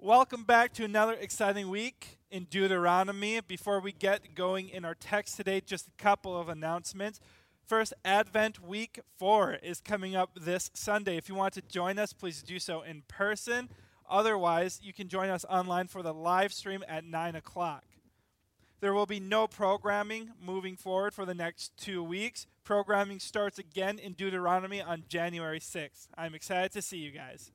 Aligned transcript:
Welcome 0.00 0.44
back 0.44 0.72
to 0.74 0.84
another 0.84 1.14
exciting 1.14 1.70
week 1.70 2.20
in 2.30 2.44
Deuteronomy. 2.44 3.40
Before 3.40 3.80
we 3.80 3.90
get 3.90 4.36
going 4.36 4.68
in 4.68 4.84
our 4.84 4.94
text 4.94 5.36
today, 5.36 5.60
just 5.60 5.88
a 5.88 6.02
couple 6.02 6.38
of 6.38 6.48
announcements. 6.48 7.18
First, 7.66 7.92
Advent 8.04 8.62
Week 8.62 9.00
4 9.18 9.54
is 9.54 9.80
coming 9.80 10.14
up 10.14 10.30
this 10.40 10.70
Sunday. 10.72 11.16
If 11.16 11.28
you 11.28 11.34
want 11.34 11.52
to 11.54 11.62
join 11.62 11.98
us, 11.98 12.12
please 12.12 12.44
do 12.44 12.60
so 12.60 12.82
in 12.82 13.02
person. 13.08 13.70
Otherwise, 14.08 14.78
you 14.80 14.92
can 14.92 15.08
join 15.08 15.30
us 15.30 15.44
online 15.50 15.88
for 15.88 16.04
the 16.04 16.14
live 16.14 16.52
stream 16.52 16.84
at 16.86 17.04
9 17.04 17.34
o'clock. 17.34 17.82
There 18.78 18.94
will 18.94 19.04
be 19.04 19.18
no 19.18 19.48
programming 19.48 20.30
moving 20.40 20.76
forward 20.76 21.12
for 21.12 21.26
the 21.26 21.34
next 21.34 21.76
two 21.76 22.04
weeks. 22.04 22.46
Programming 22.62 23.18
starts 23.18 23.58
again 23.58 23.98
in 23.98 24.12
Deuteronomy 24.12 24.80
on 24.80 25.02
January 25.08 25.58
6th. 25.58 26.06
I'm 26.16 26.36
excited 26.36 26.70
to 26.74 26.82
see 26.82 26.98
you 26.98 27.10
guys. 27.10 27.50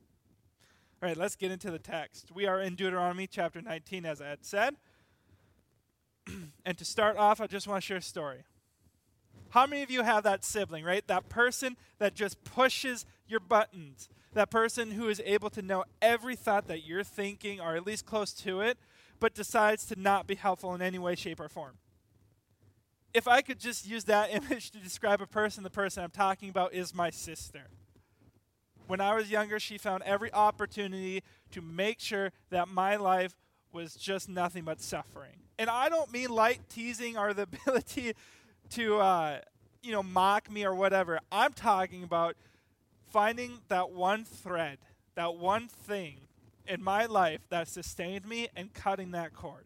All 1.03 1.09
right, 1.09 1.17
let's 1.17 1.35
get 1.35 1.51
into 1.51 1.69
the 1.69 1.79
text. 1.79 2.31
We 2.33 2.47
are 2.47 2.61
in 2.61 2.75
Deuteronomy 2.75 3.27
chapter 3.27 3.61
19, 3.61 4.05
as 4.05 4.21
I 4.21 4.29
had 4.29 4.45
said. 4.45 4.75
and 6.65 6.77
to 6.77 6.85
start 6.85 7.17
off, 7.17 7.41
I 7.41 7.47
just 7.47 7.67
want 7.67 7.83
to 7.83 7.85
share 7.85 7.97
a 7.97 8.01
story. 8.01 8.45
How 9.49 9.67
many 9.67 9.83
of 9.83 9.91
you 9.91 10.03
have 10.03 10.23
that 10.23 10.45
sibling, 10.45 10.85
right? 10.85 11.05
That 11.07 11.27
person 11.27 11.75
that 11.99 12.15
just 12.15 12.41
pushes 12.45 13.05
your 13.27 13.41
buttons. 13.41 14.07
That 14.31 14.49
person 14.49 14.91
who 14.91 15.09
is 15.09 15.21
able 15.25 15.49
to 15.49 15.61
know 15.61 15.83
every 16.01 16.37
thought 16.37 16.67
that 16.69 16.85
you're 16.85 17.03
thinking, 17.03 17.59
or 17.59 17.75
at 17.75 17.85
least 17.85 18.05
close 18.05 18.31
to 18.35 18.61
it, 18.61 18.77
but 19.19 19.35
decides 19.35 19.85
to 19.87 19.99
not 19.99 20.25
be 20.25 20.35
helpful 20.35 20.73
in 20.73 20.81
any 20.81 20.99
way, 20.99 21.15
shape, 21.15 21.41
or 21.41 21.49
form. 21.49 21.73
If 23.13 23.27
I 23.27 23.41
could 23.41 23.59
just 23.59 23.85
use 23.85 24.05
that 24.05 24.29
image 24.33 24.71
to 24.71 24.77
describe 24.77 25.19
a 25.19 25.27
person, 25.27 25.63
the 25.63 25.69
person 25.69 26.01
I'm 26.01 26.11
talking 26.11 26.47
about 26.47 26.73
is 26.73 26.95
my 26.95 27.09
sister. 27.09 27.63
When 28.87 28.99
I 28.99 29.15
was 29.15 29.29
younger, 29.29 29.59
she 29.59 29.77
found 29.77 30.03
every 30.03 30.31
opportunity 30.33 31.23
to 31.51 31.61
make 31.61 31.99
sure 31.99 32.31
that 32.49 32.67
my 32.67 32.95
life 32.95 33.35
was 33.71 33.95
just 33.95 34.29
nothing 34.29 34.63
but 34.63 34.81
suffering. 34.81 35.37
And 35.57 35.69
I 35.69 35.89
don't 35.89 36.11
mean 36.11 36.29
light 36.29 36.61
teasing 36.69 37.17
or 37.17 37.33
the 37.33 37.43
ability 37.65 38.13
to, 38.71 38.97
uh, 38.97 39.39
you 39.81 39.91
know, 39.91 40.03
mock 40.03 40.51
me 40.51 40.65
or 40.65 40.75
whatever. 40.75 41.19
I'm 41.31 41.53
talking 41.53 42.03
about 42.03 42.35
finding 43.09 43.59
that 43.69 43.91
one 43.91 44.25
thread, 44.25 44.79
that 45.15 45.35
one 45.35 45.67
thing 45.67 46.17
in 46.67 46.83
my 46.83 47.05
life 47.05 47.41
that 47.49 47.67
sustained 47.67 48.25
me 48.25 48.49
and 48.55 48.73
cutting 48.73 49.11
that 49.11 49.33
cord. 49.33 49.65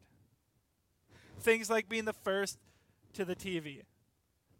Things 1.39 1.69
like 1.69 1.87
being 1.87 2.05
the 2.05 2.13
first 2.13 2.57
to 3.13 3.25
the 3.25 3.35
TV 3.35 3.83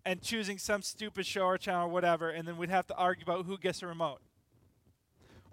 and 0.05 0.21
choosing 0.21 0.57
some 0.57 0.81
stupid 0.81 1.25
show 1.25 1.41
or 1.41 1.57
channel 1.57 1.85
or 1.85 1.89
whatever, 1.89 2.29
and 2.29 2.47
then 2.47 2.57
we'd 2.57 2.69
have 2.69 2.87
to 2.87 2.95
argue 2.95 3.23
about 3.23 3.45
who 3.45 3.57
gets 3.57 3.81
the 3.81 3.87
remote 3.87 4.21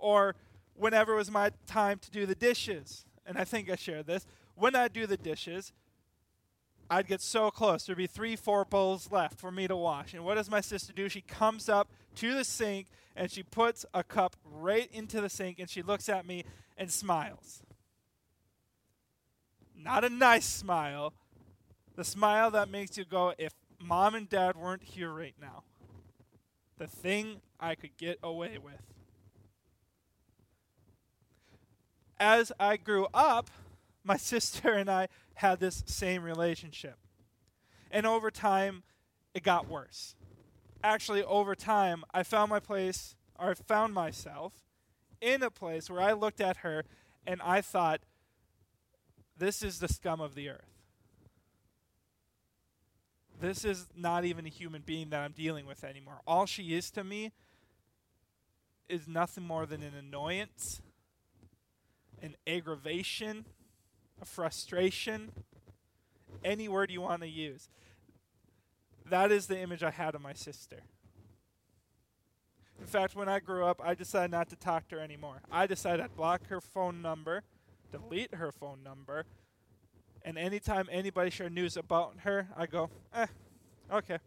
or 0.05 0.35
whenever 0.75 1.15
was 1.15 1.31
my 1.31 1.51
time 1.67 1.99
to 1.99 2.11
do 2.11 2.27
the 2.27 2.35
dishes, 2.35 3.07
and 3.25 3.39
I 3.39 3.45
think 3.45 3.71
I 3.71 3.77
shared 3.77 4.07
this, 4.07 4.27
when 4.55 4.77
I 4.77 4.89
do 4.89 5.07
the 5.07 5.17
dishes, 5.17 5.73
I'd 6.91 7.09
get 7.09 7.23
so 7.23 7.51
close. 7.51 7.87
There'd 7.87 7.97
be 7.97 8.07
three, 8.07 8.37
four 8.37 8.67
bowls 8.67 9.11
left 9.11 9.41
for 9.41 9.51
me 9.51 9.67
to 9.67 9.75
wash. 9.75 10.13
And 10.13 10.23
what 10.23 10.35
does 10.35 10.51
my 10.51 10.61
sister 10.61 10.93
do? 10.93 11.09
She 11.09 11.23
comes 11.23 11.71
up 11.71 11.89
to 12.17 12.35
the 12.35 12.45
sink 12.45 12.89
and 13.17 13.31
she 13.31 13.43
puts 13.43 13.87
a 13.95 14.05
cup 14.05 14.37
right 14.45 14.91
into 14.93 15.23
the 15.23 15.31
sink 15.31 15.59
and 15.59 15.71
she 15.71 15.81
looks 15.81 16.11
at 16.11 16.27
me 16.27 16.45
and 16.77 16.93
smiles. 16.93 17.63
Not 19.75 20.05
a 20.05 20.11
nice 20.11 20.45
smile. 20.45 21.15
The 21.97 22.05
smile 22.05 22.51
that 22.51 22.69
makes 22.69 22.99
you 22.99 23.07
go, 23.07 23.33
if 23.39 23.55
mom 23.81 24.15
and 24.15 24.29
dad 24.29 24.55
weren't 24.55 24.83
here 24.83 25.11
right 25.11 25.35
now. 25.41 25.63
The 26.77 26.87
thing 26.87 27.41
I 27.59 27.75
could 27.75 27.97
get 27.97 28.19
away 28.23 28.59
with. 28.63 28.94
As 32.19 32.53
I 32.59 32.77
grew 32.77 33.07
up, 33.13 33.51
my 34.03 34.17
sister 34.19 34.73
and 34.73 34.91
I 34.91 35.09
had 35.35 35.61
this 35.61 35.83
same 35.87 36.23
relationship. 36.23 36.97
And 37.91 38.07
over 38.07 38.31
time, 38.31 38.83
it 39.35 39.43
got 39.43 39.69
worse. 39.69 40.15
Actually, 40.83 41.23
over 41.23 41.55
time, 41.55 42.05
I 42.13 42.23
found 42.23 42.51
my 42.51 42.61
place, 42.61 43.17
or 43.39 43.51
I 43.51 43.55
found 43.55 43.95
myself 43.95 44.53
in 45.21 45.43
a 45.43 45.51
place 45.51 45.89
where 45.89 46.03
I 46.03 46.13
looked 46.13 46.41
at 46.41 46.59
her 46.59 46.85
and 47.27 47.41
I 47.43 47.61
thought, 47.61 48.01
this 49.37 49.63
is 49.63 49.79
the 49.79 49.89
scum 49.89 50.21
of 50.21 50.35
the 50.35 50.51
earth. 50.51 50.75
This 53.41 53.65
is 53.65 53.89
not 53.97 54.25
even 54.25 54.47
a 54.47 54.51
human 54.51 54.83
being 54.83 55.11
that 55.11 55.21
I'm 55.21 55.33
dealing 55.33 55.67
with 55.67 55.83
anymore. 55.83 56.21
All 56.27 56.47
she 56.47 56.75
is 56.75 56.91
to 56.93 57.03
me 57.03 57.33
is 58.89 59.09
nothing 59.09 59.45
more 59.45 59.67
than 59.67 59.83
an 59.83 59.95
annoyance 59.99 60.81
an 62.23 62.37
aggravation, 62.47 63.45
a 64.21 64.25
frustration, 64.25 65.33
any 66.45 66.69
word 66.69 66.91
you 66.91 67.01
want 67.01 67.23
to 67.23 67.29
use. 67.29 67.69
That 69.09 69.31
is 69.31 69.47
the 69.47 69.59
image 69.59 69.83
I 69.83 69.91
had 69.91 70.15
of 70.15 70.23
my 70.23 70.33
sister. 70.33 70.81
In 72.81 72.87
fact, 72.87 73.15
when 73.15 73.29
I 73.29 73.39
grew 73.39 73.65
up, 73.65 73.81
I 73.83 73.95
decided 73.95 74.31
not 74.31 74.49
to 74.51 74.57
talk 74.57 74.89
to 74.89 74.97
her 74.97 75.01
anymore. 75.01 75.41
I 75.51 75.67
decided 75.67 76.01
I'd 76.01 76.17
block 76.17 76.49
her 76.49 76.61
phone 76.61 77.03
number, 77.03 77.43
delete 77.93 78.35
her 78.35 78.51
phone 78.51 78.83
number, 78.83 79.25
and 80.23 80.39
anytime 80.39 80.89
anybody 80.91 81.31
shared 81.31 81.53
news 81.53 81.77
about 81.77 82.15
her, 82.21 82.49
I 82.57 82.67
go, 82.67 82.91
eh, 83.15 83.27
okay. 83.93 84.19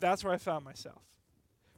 That's 0.00 0.24
where 0.24 0.34
I 0.34 0.38
found 0.38 0.64
myself. 0.64 1.02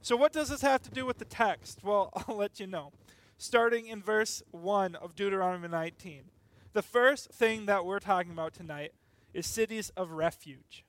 So, 0.00 0.16
what 0.16 0.32
does 0.32 0.48
this 0.48 0.62
have 0.62 0.82
to 0.82 0.90
do 0.90 1.04
with 1.04 1.18
the 1.18 1.24
text? 1.24 1.80
Well, 1.84 2.10
I'll 2.28 2.36
let 2.36 2.58
you 2.58 2.66
know 2.66 2.92
starting 3.38 3.86
in 3.86 4.02
verse 4.02 4.42
1 4.50 4.96
of 4.96 5.14
Deuteronomy 5.14 5.68
19. 5.68 6.24
The 6.72 6.82
first 6.82 7.30
thing 7.30 7.66
that 7.66 7.86
we're 7.86 8.00
talking 8.00 8.32
about 8.32 8.52
tonight 8.52 8.92
is 9.32 9.46
cities 9.46 9.90
of 9.96 10.10
refuge. 10.10 10.84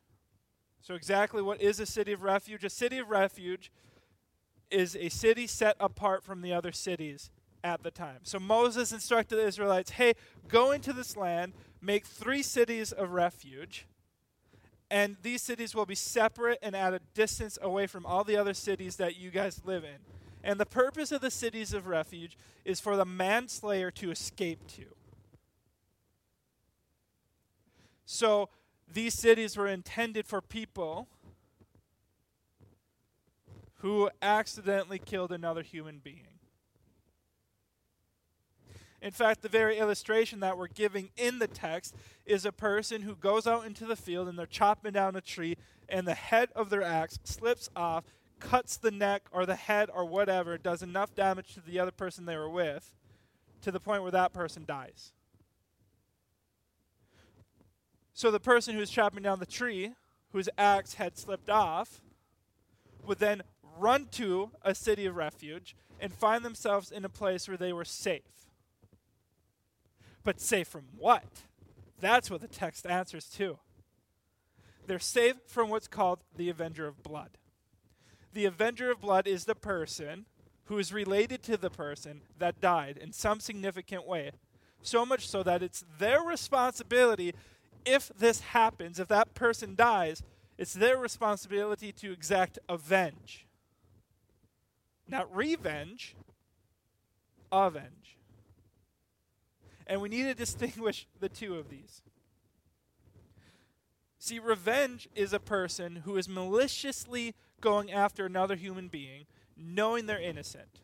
So, 0.82 0.96
exactly 0.96 1.42
what 1.42 1.62
is 1.62 1.80
a 1.80 1.86
city 1.86 2.12
of 2.12 2.24
refuge? 2.24 2.64
A 2.64 2.70
city 2.70 2.98
of 2.98 3.10
refuge 3.10 3.72
is 4.72 4.96
a 4.96 5.10
city 5.10 5.46
set 5.46 5.76
apart 5.80 6.24
from 6.24 6.42
the 6.42 6.54
other 6.54 6.72
cities 6.72 7.30
at 7.64 7.84
the 7.84 7.92
time. 7.92 8.20
So, 8.24 8.40
Moses 8.40 8.92
instructed 8.92 9.36
the 9.38 9.46
Israelites 9.46 9.92
hey, 9.92 10.14
go 10.48 10.72
into 10.72 10.94
this 10.94 11.16
land, 11.16 11.54
make 11.82 12.06
three 12.06 12.42
cities 12.42 12.92
of 12.92 13.12
refuge, 13.12 13.86
and 14.90 15.18
these 15.22 15.44
cities 15.44 15.76
will 15.76 15.86
be 15.86 15.96
separate 15.96 16.58
and 16.64 16.76
at 16.76 16.94
a 16.94 17.00
distance 17.14 17.60
away 17.62 17.86
from 17.86 18.06
all 18.06 18.24
the 18.24 18.38
other 18.38 18.54
cities 18.54 18.96
that 18.96 19.18
you 19.18 19.30
guys 19.30 19.62
live 19.66 19.84
in. 19.84 19.98
And 20.44 20.60
the 20.60 20.66
purpose 20.66 21.12
of 21.12 21.22
the 21.22 21.32
cities 21.32 21.74
of 21.74 21.88
refuge 21.88 22.38
is 22.64 22.80
for 22.80 22.96
the 22.96 23.06
manslayer 23.06 23.92
to 23.92 24.12
escape 24.12 24.68
to. 24.76 24.86
So 28.06 28.50
these 28.92 29.14
cities 29.14 29.58
were 29.58 29.68
intended 29.68 30.26
for 30.26 30.42
people 30.42 31.08
who 33.82 34.10
accidentally 34.22 35.00
killed 35.00 35.32
another 35.32 35.62
human 35.62 36.00
being. 36.00 36.40
In 39.02 39.12
fact, 39.12 39.42
the 39.42 39.50
very 39.50 39.78
illustration 39.78 40.42
that 40.42 40.58
we're 40.58 40.68
giving 40.68 41.10
in 41.16 41.40
the 41.40 41.48
text 41.48 41.96
is 42.26 42.46
a 42.46 42.52
person 42.52 43.04
who 43.04 43.16
goes 43.16 43.48
out 43.48 43.66
into 43.66 43.86
the 43.86 43.96
field 43.96 44.28
and 44.28 44.38
they're 44.38 44.46
chopping 44.46 44.92
down 44.92 45.16
a 45.16 45.22
tree, 45.22 45.56
and 45.88 46.06
the 46.06 46.16
head 46.16 46.50
of 46.56 46.70
their 46.70 46.84
axe 46.84 47.18
slips 47.24 47.70
off 47.76 48.04
cuts 48.40 48.78
the 48.78 48.92
neck 48.92 49.24
or 49.32 49.46
the 49.46 49.56
head 49.56 49.90
or 49.94 50.06
whatever, 50.06 50.58
does 50.58 50.82
enough 50.82 51.14
damage 51.14 51.54
to 51.54 51.62
the 51.62 51.80
other 51.80 51.92
person 51.92 52.26
they 52.26 52.38
were 52.38 52.50
with 52.50 52.96
to 53.62 53.72
the 53.72 53.80
point 53.80 54.02
where 54.02 54.12
that 54.12 54.34
person 54.34 54.64
dies. 54.66 55.12
So 58.14 58.32
the 58.32 58.40
person 58.40 58.76
who's 58.76 58.90
chopping 58.90 59.24
down 59.24 59.40
the 59.40 59.46
tree, 59.46 59.94
whose 60.32 60.50
axe 60.58 60.96
had 60.96 61.18
slipped 61.18 61.50
off, 61.50 62.02
would 63.06 63.20
then 63.20 63.44
run 63.78 64.08
to 64.12 64.52
a 64.62 64.76
city 64.76 65.06
of 65.06 65.16
refuge 65.16 65.76
and 66.00 66.14
find 66.14 66.44
themselves 66.44 66.92
in 66.92 67.06
a 67.06 67.10
place 67.10 67.48
where 67.48 67.58
they 67.58 67.74
were 67.74 67.86
safe. 67.86 68.22
But 70.24 70.42
safe 70.42 70.68
from 70.68 70.86
what? 70.98 71.44
That's 72.00 72.30
what 72.30 72.42
the 72.42 72.48
text 72.48 72.86
answers 72.86 73.26
to. 73.32 73.60
They're 74.86 75.00
safe 75.00 75.36
from 75.46 75.70
what's 75.70 75.88
called 75.88 76.20
the 76.36 76.50
Avenger 76.50 76.88
of 76.88 77.04
Blood 77.04 77.38
the 78.34 78.46
Avenger 78.46 78.92
of 78.92 79.02
Blood 79.02 79.28
is 79.28 79.46
the 79.46 79.56
person 79.56 80.26
who 80.66 80.78
is 80.78 80.94
related 80.94 81.42
to 81.44 81.58
the 81.58 81.70
person 81.70 82.22
that 82.38 82.62
died 82.62 82.98
in 82.98 83.12
some 83.12 83.40
significant 83.40 84.08
way. 84.08 84.32
So 84.82 85.06
much 85.06 85.28
so 85.28 85.44
that 85.44 85.64
it's 85.64 85.84
their 85.98 86.22
responsibility 86.22 87.34
if 87.86 88.12
this 88.18 88.42
happens, 88.42 89.00
if 89.00 89.08
that 89.08 89.34
person 89.34 89.76
dies, 89.76 90.22
it's 90.58 90.74
their 90.74 90.98
responsibility 90.98 91.92
to 91.94 92.12
exact 92.12 92.60
avenge. 92.68 93.48
Not 95.08 95.34
revenge, 95.36 96.16
avenge. 97.52 98.18
And 99.88 100.02
we 100.02 100.10
need 100.10 100.24
to 100.24 100.36
distinguish 100.36 101.08
the 101.20 101.30
two 101.30 101.56
of 101.56 101.70
these. 101.70 102.04
See, 104.20 104.38
revenge 104.38 105.08
is 105.16 105.34
a 105.34 105.40
person 105.40 106.04
who 106.06 106.18
is 106.18 106.30
maliciously 106.30 107.34
going 107.62 107.92
after 107.92 108.26
another 108.26 108.56
human 108.56 108.88
being, 108.88 109.26
knowing 109.58 110.06
they're 110.06 110.22
innocent. 110.22 110.80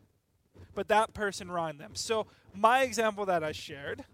but 0.74 0.88
that 0.88 1.14
person 1.14 1.50
wronged 1.50 1.80
them. 1.80 1.94
So, 1.94 2.26
my 2.54 2.82
example 2.82 3.24
that 3.26 3.42
I 3.42 3.52
shared 3.52 4.04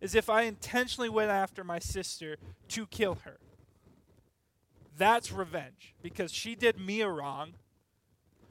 is 0.00 0.14
if 0.14 0.30
I 0.30 0.42
intentionally 0.42 1.08
went 1.08 1.30
after 1.30 1.64
my 1.64 1.78
sister 1.78 2.36
to 2.68 2.86
kill 2.86 3.16
her. 3.24 3.38
That's 4.96 5.32
revenge 5.32 5.94
because 6.02 6.32
she 6.32 6.54
did 6.54 6.78
me 6.78 7.00
a 7.00 7.08
wrong, 7.08 7.54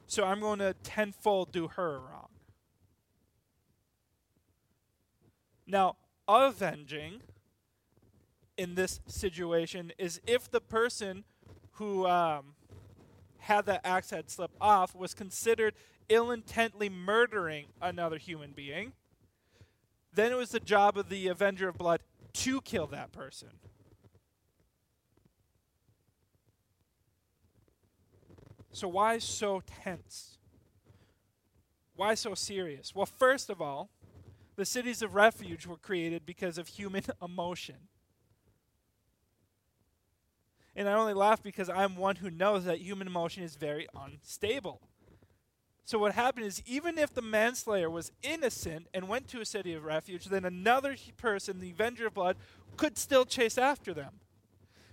so 0.06 0.24
I'm 0.24 0.40
going 0.40 0.58
to 0.58 0.74
tenfold 0.82 1.52
do 1.52 1.68
her 1.68 1.96
a 1.96 1.98
wrong. 1.98 2.28
Now, 5.66 5.96
avenging 6.28 7.22
in 8.58 8.74
this 8.74 9.00
situation 9.06 9.92
is 9.96 10.20
if 10.26 10.50
the 10.50 10.60
person 10.60 11.24
who 11.72 12.06
um, 12.06 12.54
had 13.44 13.66
that 13.66 13.80
axe 13.84 14.10
head 14.10 14.30
slip 14.30 14.50
off 14.60 14.94
was 14.94 15.14
considered 15.14 15.74
ill 16.08 16.30
intently 16.30 16.88
murdering 16.88 17.66
another 17.80 18.18
human 18.18 18.52
being, 18.52 18.92
then 20.12 20.32
it 20.32 20.36
was 20.36 20.50
the 20.50 20.60
job 20.60 20.96
of 20.96 21.08
the 21.08 21.28
Avenger 21.28 21.68
of 21.68 21.78
Blood 21.78 22.00
to 22.32 22.60
kill 22.60 22.86
that 22.88 23.12
person. 23.12 23.48
So, 28.72 28.88
why 28.88 29.18
so 29.18 29.62
tense? 29.84 30.38
Why 31.94 32.14
so 32.14 32.34
serious? 32.34 32.92
Well, 32.94 33.06
first 33.06 33.48
of 33.48 33.62
all, 33.62 33.90
the 34.56 34.64
cities 34.64 35.00
of 35.00 35.14
refuge 35.14 35.66
were 35.66 35.76
created 35.76 36.26
because 36.26 36.58
of 36.58 36.68
human 36.68 37.04
emotion. 37.22 37.76
And 40.76 40.88
I 40.88 40.94
only 40.94 41.14
laugh 41.14 41.42
because 41.42 41.68
I'm 41.68 41.96
one 41.96 42.16
who 42.16 42.30
knows 42.30 42.64
that 42.64 42.80
human 42.80 43.06
emotion 43.06 43.42
is 43.42 43.54
very 43.54 43.86
unstable. 43.94 44.80
So 45.84 45.98
what 45.98 46.14
happened 46.14 46.46
is 46.46 46.62
even 46.66 46.98
if 46.98 47.12
the 47.12 47.22
manslayer 47.22 47.90
was 47.90 48.10
innocent 48.22 48.88
and 48.94 49.06
went 49.06 49.28
to 49.28 49.40
a 49.40 49.44
city 49.44 49.74
of 49.74 49.84
refuge, 49.84 50.26
then 50.26 50.44
another 50.44 50.96
person, 51.18 51.60
the 51.60 51.70
Avenger 51.70 52.06
of 52.06 52.14
Blood, 52.14 52.36
could 52.76 52.96
still 52.96 53.24
chase 53.26 53.58
after 53.58 53.92
them. 53.92 54.14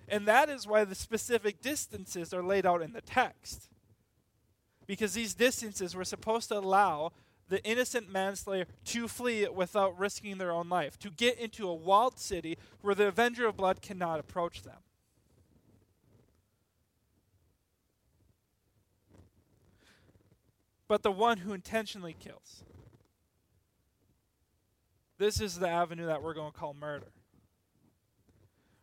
And 0.09 0.27
that 0.27 0.49
is 0.49 0.67
why 0.67 0.83
the 0.83 0.93
specific 0.93 1.61
distances 1.61 2.33
are 2.33 2.43
laid 2.43 2.65
out 2.65 2.81
in 2.81 2.91
the 2.91 3.01
text. 3.01 3.69
Because 4.85 5.13
these 5.13 5.33
distances 5.33 5.95
were 5.95 6.03
supposed 6.03 6.49
to 6.49 6.59
allow 6.59 7.13
the 7.47 7.63
innocent 7.63 8.11
manslayer 8.11 8.65
to 8.85 9.07
flee 9.07 9.47
without 9.47 9.97
risking 9.97 10.37
their 10.37 10.51
own 10.51 10.67
life, 10.67 10.99
to 10.99 11.09
get 11.09 11.39
into 11.39 11.67
a 11.67 11.73
walled 11.73 12.19
city 12.19 12.57
where 12.81 12.95
the 12.95 13.07
Avenger 13.07 13.47
of 13.47 13.55
Blood 13.55 13.81
cannot 13.81 14.19
approach 14.19 14.63
them. 14.63 14.77
But 20.91 21.03
the 21.03 21.11
one 21.13 21.37
who 21.37 21.53
intentionally 21.53 22.13
kills. 22.19 22.65
This 25.17 25.39
is 25.39 25.57
the 25.57 25.69
avenue 25.69 26.07
that 26.07 26.21
we're 26.21 26.33
going 26.33 26.51
to 26.51 26.57
call 26.57 26.73
murder. 26.73 27.13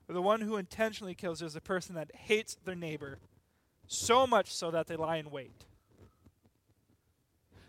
The 0.06 0.22
one 0.22 0.40
who 0.40 0.56
intentionally 0.56 1.14
kills 1.14 1.42
is 1.42 1.54
a 1.54 1.60
person 1.60 1.94
that 1.96 2.10
hates 2.14 2.56
their 2.64 2.74
neighbor 2.74 3.18
so 3.86 4.26
much 4.26 4.54
so 4.54 4.70
that 4.70 4.86
they 4.86 4.96
lie 4.96 5.18
in 5.18 5.30
wait 5.30 5.66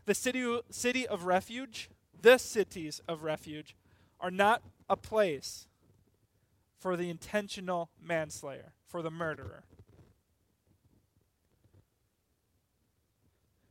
the 0.05 0.15
city, 0.15 0.61
city 0.69 1.05
of 1.05 1.25
refuge, 1.25 1.89
the 2.21 2.37
cities 2.37 3.01
of 3.09 3.23
refuge, 3.23 3.75
are 4.21 4.31
not 4.31 4.63
a 4.89 4.95
place 4.95 5.67
for 6.77 6.95
the 6.95 7.09
intentional 7.09 7.89
manslayer, 8.01 8.71
for 8.87 9.01
the 9.01 9.11
murderer. 9.11 9.65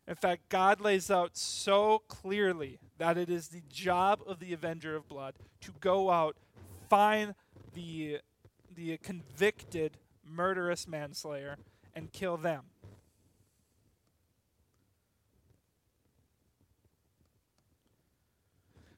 In 0.08 0.14
fact, 0.14 0.48
God 0.48 0.80
lays 0.80 1.10
out 1.10 1.36
so 1.36 2.02
clearly 2.08 2.78
that 2.96 3.18
it 3.18 3.28
is 3.28 3.48
the 3.48 3.62
job 3.70 4.20
of 4.26 4.40
the 4.40 4.54
avenger 4.54 4.96
of 4.96 5.06
blood 5.06 5.34
to 5.60 5.72
go 5.80 6.10
out, 6.10 6.34
find 6.88 7.34
the, 7.74 8.20
the 8.74 8.96
convicted 8.96 9.98
murderous 10.24 10.88
manslayer, 10.88 11.58
and 11.94 12.10
kill 12.10 12.38
them. 12.38 12.62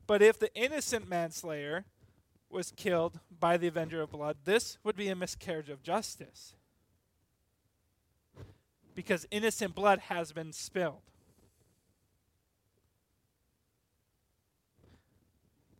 But 0.07 0.23
if 0.23 0.39
the 0.39 0.55
innocent 0.55 1.09
manslayer 1.09 1.87
was 2.49 2.73
killed 2.77 3.19
by 3.39 3.57
the 3.57 3.69
Avenger 3.69 4.03
of 4.03 4.11
Blood, 4.11 4.39
this 4.45 4.79
would 4.83 4.97
be 4.97 5.09
a 5.09 5.15
miscarriage 5.15 5.71
of 5.71 5.83
justice. 5.83 6.55
Because 8.95 9.27
innocent 9.31 9.75
blood 9.75 10.01
has 10.01 10.33
been 10.33 10.53
spilled. 10.53 11.03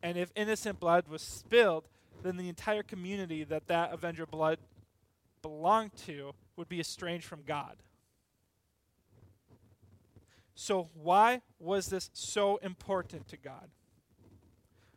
And 0.03 0.17
if 0.17 0.33
innocent 0.35 0.81
blood 0.81 1.09
was 1.09 1.23
spilled, 1.23 1.89
then 2.23 2.37
the 2.37 2.49
entire 2.49 2.83
community 2.83 3.45
that 3.45 3.67
that 3.69 3.93
Avenger 3.93 4.27
Blood 4.27 4.59
belonged 5.43 5.97
to 6.07 6.33
would 6.57 6.69
be 6.69 6.81
estranged 6.81 7.27
from 7.27 7.43
God. 7.47 7.77
So, 10.55 10.91
why 10.95 11.41
was 11.59 11.87
this 11.87 12.11
so 12.13 12.59
important 12.59 13.29
to 13.29 13.37
God? 13.37 13.71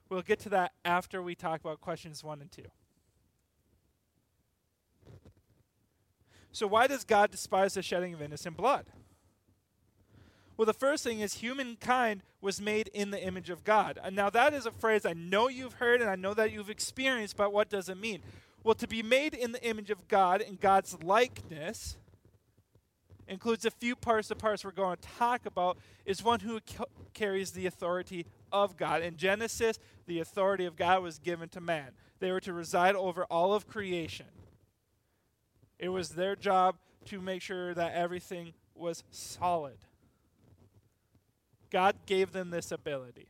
We'll 0.10 0.22
get 0.22 0.40
to 0.42 0.50
that 0.50 0.74
after 0.84 1.22
we 1.22 1.36
talk 1.36 1.62
about 1.62 1.80
questions 1.80 2.24
1 2.24 2.42
and 2.42 2.52
2. 2.52 2.64
So, 6.54 6.68
why 6.68 6.86
does 6.86 7.04
God 7.04 7.32
despise 7.32 7.74
the 7.74 7.82
shedding 7.82 8.14
of 8.14 8.22
innocent 8.22 8.56
blood? 8.56 8.86
Well, 10.56 10.68
the 10.68 10.74
first 10.74 11.04
thing 11.04 11.20
is 11.20 11.36
humankind 11.36 12.22
was 12.42 12.62
made 12.62 12.90
in 12.90 13.10
the 13.10 13.22
image 13.22 13.50
of 13.50 13.64
God. 13.64 13.98
And 14.02 14.16
now, 14.16 14.30
that 14.30 14.54
is 14.54 14.68
a 14.68 14.72
phrase 14.72 15.04
I 15.04 15.14
know 15.14 15.48
you've 15.48 15.74
heard 15.74 16.00
and 16.00 16.10
I 16.10 16.16
know 16.16 16.36
that 16.36 16.52
you've 16.52 16.70
experienced, 16.70 17.36
but 17.36 17.52
what 17.52 17.70
does 17.70 17.90
it 17.90 17.98
mean? 17.98 18.22
Well, 18.64 18.76
to 18.76 18.88
be 18.88 19.02
made 19.02 19.34
in 19.34 19.52
the 19.52 19.68
image 19.68 19.90
of 19.90 20.08
God, 20.08 20.42
in 20.42 20.56
God's 20.56 20.96
likeness, 21.04 21.98
includes 23.28 23.66
a 23.66 23.72
few 23.72 23.96
parts. 23.96 24.28
The 24.28 24.36
parts 24.36 24.64
we're 24.64 24.72
going 24.72 24.96
to 24.96 25.10
talk 25.18 25.48
about 25.48 25.80
is 26.06 26.24
one 26.24 26.42
who 26.42 26.60
ca- 26.60 26.86
carries 27.16 27.52
the 27.52 27.66
authority 27.66 28.28
of 28.52 28.78
God. 28.78 29.02
In 29.02 29.18
Genesis, 29.18 29.80
the 30.06 30.20
authority 30.20 30.66
of 30.66 30.76
God 30.76 31.02
was 31.02 31.18
given 31.18 31.50
to 31.50 31.62
man. 31.62 31.90
They 32.20 32.32
were 32.32 32.42
to 32.42 32.54
reside 32.54 32.96
over 32.96 33.24
all 33.26 33.56
of 33.56 33.68
creation. 33.68 34.28
It 35.84 35.90
was 35.90 36.12
their 36.12 36.38
job 36.38 36.78
to 37.08 37.20
make 37.20 37.42
sure 37.42 37.74
that 37.74 37.92
everything 37.94 38.54
was 38.74 39.04
solid. 39.12 39.76
God 41.70 41.98
gave 42.06 42.32
them 42.32 42.52
this 42.52 42.72
ability. 42.72 43.28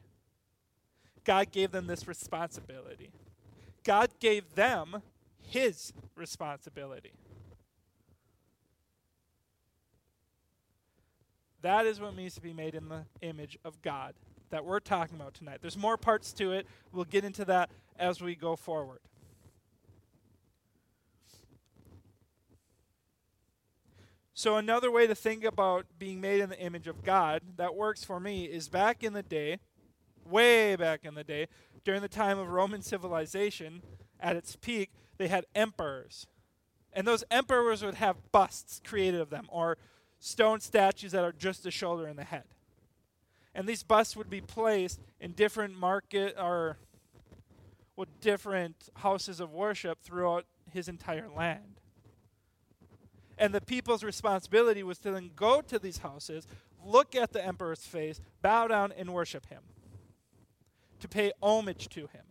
God 1.23 1.51
gave 1.51 1.71
them 1.71 1.87
this 1.87 2.07
responsibility. 2.07 3.09
God 3.83 4.11
gave 4.19 4.53
them 4.53 5.01
his 5.41 5.93
responsibility. 6.15 7.13
That 11.63 11.87
is 11.87 11.99
what 11.99 12.15
means 12.15 12.35
to 12.35 12.41
be 12.41 12.53
made 12.53 12.75
in 12.75 12.87
the 12.87 13.05
image 13.23 13.57
of 13.65 13.81
God 13.81 14.13
that 14.51 14.63
we're 14.63 14.79
talking 14.79 15.15
about 15.15 15.33
tonight. 15.33 15.57
There's 15.59 15.75
more 15.75 15.97
parts 15.97 16.31
to 16.33 16.51
it. 16.51 16.67
We'll 16.91 17.05
get 17.05 17.25
into 17.25 17.45
that 17.45 17.71
as 17.97 18.21
we 18.21 18.35
go 18.35 18.55
forward. 18.55 18.99
So, 24.35 24.57
another 24.57 24.89
way 24.89 25.05
to 25.05 25.13
think 25.13 25.43
about 25.43 25.85
being 25.99 26.19
made 26.19 26.41
in 26.41 26.49
the 26.49 26.59
image 26.59 26.87
of 26.87 27.03
God 27.03 27.43
that 27.57 27.75
works 27.75 28.03
for 28.03 28.19
me 28.19 28.45
is 28.45 28.67
back 28.67 29.03
in 29.03 29.13
the 29.13 29.21
day, 29.21 29.59
way 30.25 30.75
back 30.75 31.01
in 31.03 31.13
the 31.13 31.23
day, 31.23 31.47
during 31.83 32.01
the 32.01 32.07
time 32.07 32.39
of 32.39 32.49
Roman 32.49 32.81
civilization, 32.81 33.83
at 34.19 34.35
its 34.35 34.55
peak, 34.55 34.89
they 35.17 35.27
had 35.27 35.45
emperors. 35.53 36.25
And 36.91 37.05
those 37.05 37.23
emperors 37.29 37.83
would 37.83 37.95
have 37.95 38.31
busts 38.31 38.81
created 38.83 39.21
of 39.21 39.29
them, 39.29 39.45
or 39.49 39.77
stone 40.19 40.61
statues 40.61 41.11
that 41.11 41.23
are 41.23 41.31
just 41.31 41.63
the 41.63 41.71
shoulder 41.71 42.07
and 42.07 42.17
the 42.17 42.23
head. 42.23 42.45
And 43.53 43.67
these 43.67 43.83
busts 43.83 44.15
would 44.15 44.31
be 44.31 44.41
placed 44.41 44.99
in 45.19 45.33
different 45.33 45.77
market 45.77 46.35
or 46.39 46.77
with 47.95 48.19
different 48.19 48.89
houses 48.95 49.39
of 49.39 49.51
worship 49.51 50.01
throughout 50.01 50.45
his 50.71 50.87
entire 50.87 51.29
land. 51.29 51.72
And 53.37 53.53
the 53.53 53.61
people's 53.61 54.03
responsibility 54.03 54.83
was 54.83 54.99
to 54.99 55.11
then 55.11 55.31
go 55.35 55.61
to 55.61 55.79
these 55.79 55.99
houses, 55.99 56.47
look 56.83 57.15
at 57.15 57.33
the 57.33 57.43
emperor's 57.43 57.85
face, 57.85 58.21
bow 58.41 58.67
down, 58.67 58.91
and 58.91 59.13
worship 59.13 59.47
him, 59.47 59.63
to 60.99 61.07
pay 61.07 61.31
homage 61.41 61.89
to 61.89 62.01
him. 62.01 62.23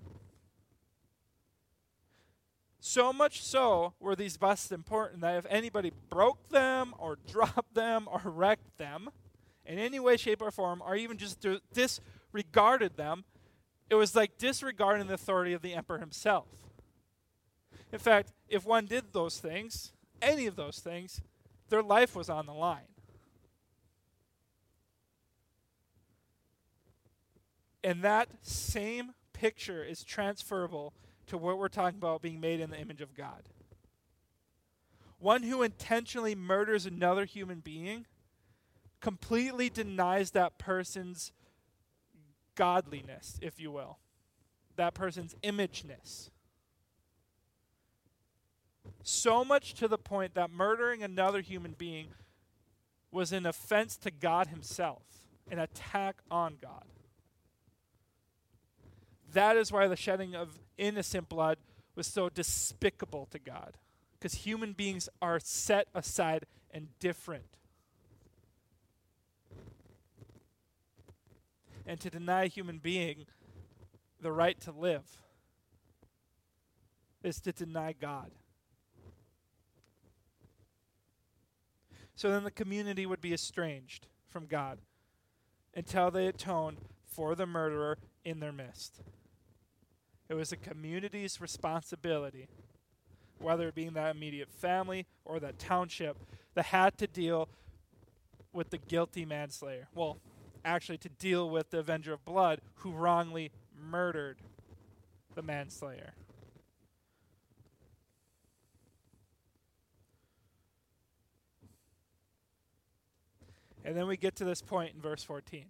So 2.85 3.13
much 3.13 3.43
so 3.43 3.95
were 4.01 4.17
these 4.17 4.37
busts 4.37 4.73
important 4.73 5.21
that 5.21 5.37
if 5.37 5.47
anybody 5.49 5.93
broke 6.11 6.49
them 6.49 6.95
or 6.99 7.17
dropped 7.29 7.75
them 7.75 8.09
or 8.11 8.21
wrecked 8.25 8.77
them 8.77 9.09
in 9.65 9.79
any 9.79 10.01
way, 10.01 10.17
shape, 10.17 10.43
or 10.43 10.51
form, 10.51 10.83
or 10.85 10.97
even 10.97 11.17
just 11.17 11.47
disregarded 11.73 12.97
them, 12.97 13.25
it 13.89 13.95
was 13.95 14.17
like 14.17 14.37
disregarding 14.37 15.07
the 15.07 15.15
authority 15.15 15.53
of 15.53 15.63
the 15.63 15.75
emperor 15.75 15.99
himself. 15.99 16.49
In 17.93 17.99
fact, 17.99 18.33
if 18.49 18.65
one 18.65 18.87
did 18.87 19.13
those 19.13 19.39
things, 19.39 19.93
any 20.23 20.47
of 20.47 20.57
those 20.57 20.79
things, 20.79 21.21
their 21.69 21.83
life 21.83 22.17
was 22.17 22.31
on 22.31 22.47
the 22.47 22.55
line. 22.55 22.89
And 27.85 28.03
that 28.03 28.29
same 28.43 29.13
picture 29.33 29.83
is 29.83 30.05
transferable 30.05 30.95
to 31.27 31.37
what 31.37 31.59
we're 31.59 31.69
talking 31.69 31.99
about 31.99 32.23
being 32.23 32.41
made 32.41 32.61
in 32.61 32.71
the 32.71 32.79
image 32.79 33.01
of 33.01 33.15
God. 33.15 33.43
One 35.19 35.43
who 35.43 35.63
intentionally 35.63 36.35
murders 36.35 36.87
another 36.87 37.25
human 37.25 37.61
being 37.61 38.07
completely 39.01 39.69
denies 39.69 40.31
that 40.33 40.59
person's 40.59 41.33
godliness, 42.55 43.39
if 43.43 43.61
you 43.61 43.71
will, 43.71 43.99
that 44.77 44.95
person's 44.95 45.35
imageness. 45.43 46.31
So 49.03 49.45
much 49.45 49.75
to 49.75 49.89
the 49.89 49.99
point 49.99 50.35
that 50.35 50.51
murdering 50.51 51.03
another 51.03 51.41
human 51.41 51.73
being 51.73 52.09
was 53.11 53.33
an 53.33 53.47
offense 53.47 53.97
to 53.99 54.11
God 54.11 54.49
Himself, 54.49 55.03
an 55.51 55.59
attack 55.59 56.23
on 56.31 56.57
God. 56.61 56.85
That 59.33 59.57
is 59.57 59.73
why 59.73 59.89
the 59.89 59.97
shedding 59.97 60.35
of 60.35 60.59
innocent 60.79 61.29
blood 61.29 61.59
was 61.95 62.07
so 62.07 62.29
despicable 62.29 63.27
to 63.31 63.39
God, 63.39 63.77
because 64.19 64.35
human 64.35 64.73
beings 64.73 65.09
are 65.21 65.41
set 65.41 65.89
aside 65.95 66.47
and 66.71 66.89
different. 66.99 67.57
And 71.87 71.99
to 72.01 72.09
deny 72.09 72.45
a 72.45 72.49
human 72.49 72.79
being 72.79 73.27
the 74.21 74.33
right 74.33 74.59
to 74.61 74.71
live 74.71 75.23
is 77.23 77.41
to 77.41 77.53
deny 77.53 77.93
God. 77.93 78.31
So 82.15 82.31
then 82.31 82.45
the 82.45 82.51
community 82.51 83.07
would 83.07 83.21
be 83.21 83.33
estranged 83.33 84.07
from 84.29 84.47
God 84.47 84.79
until 85.75 86.11
they 86.11 86.27
atoned 86.27 86.79
for 87.05 87.35
the 87.35 87.47
murderer 87.47 87.99
in 88.25 88.41
their 88.41 88.53
midst. 88.53 89.01
It 90.29 90.35
was 90.35 90.51
the 90.51 90.57
community's 90.57 91.41
responsibility, 91.41 92.49
whether 93.39 93.69
it 93.69 93.75
being 93.75 93.93
that 93.95 94.15
immediate 94.15 94.51
family 94.51 95.07
or 95.25 95.41
that 95.41 95.59
township, 95.59 96.17
that 96.55 96.67
had 96.67 96.97
to 96.99 97.07
deal 97.07 97.49
with 98.53 98.71
the 98.71 98.79
guilty 98.79 99.25
manslayer. 99.25 99.89
Well, 99.95 100.19
actually, 100.65 100.99
to 100.99 101.09
deal 101.09 101.51
with 101.51 101.71
the 101.71 101.79
avenger 101.79 102.13
of 102.13 102.25
blood 102.25 102.61
who 102.77 102.93
wrongly 102.93 103.51
murdered 103.79 104.39
the 105.35 105.43
manslayer. 105.43 106.13
And 113.85 113.97
then 113.97 114.07
we 114.07 114.17
get 114.17 114.37
to 114.37 114.45
this 114.45 114.63
point 114.63 114.95
in 114.95 115.01
verse 115.01 115.23
14. 115.23 115.67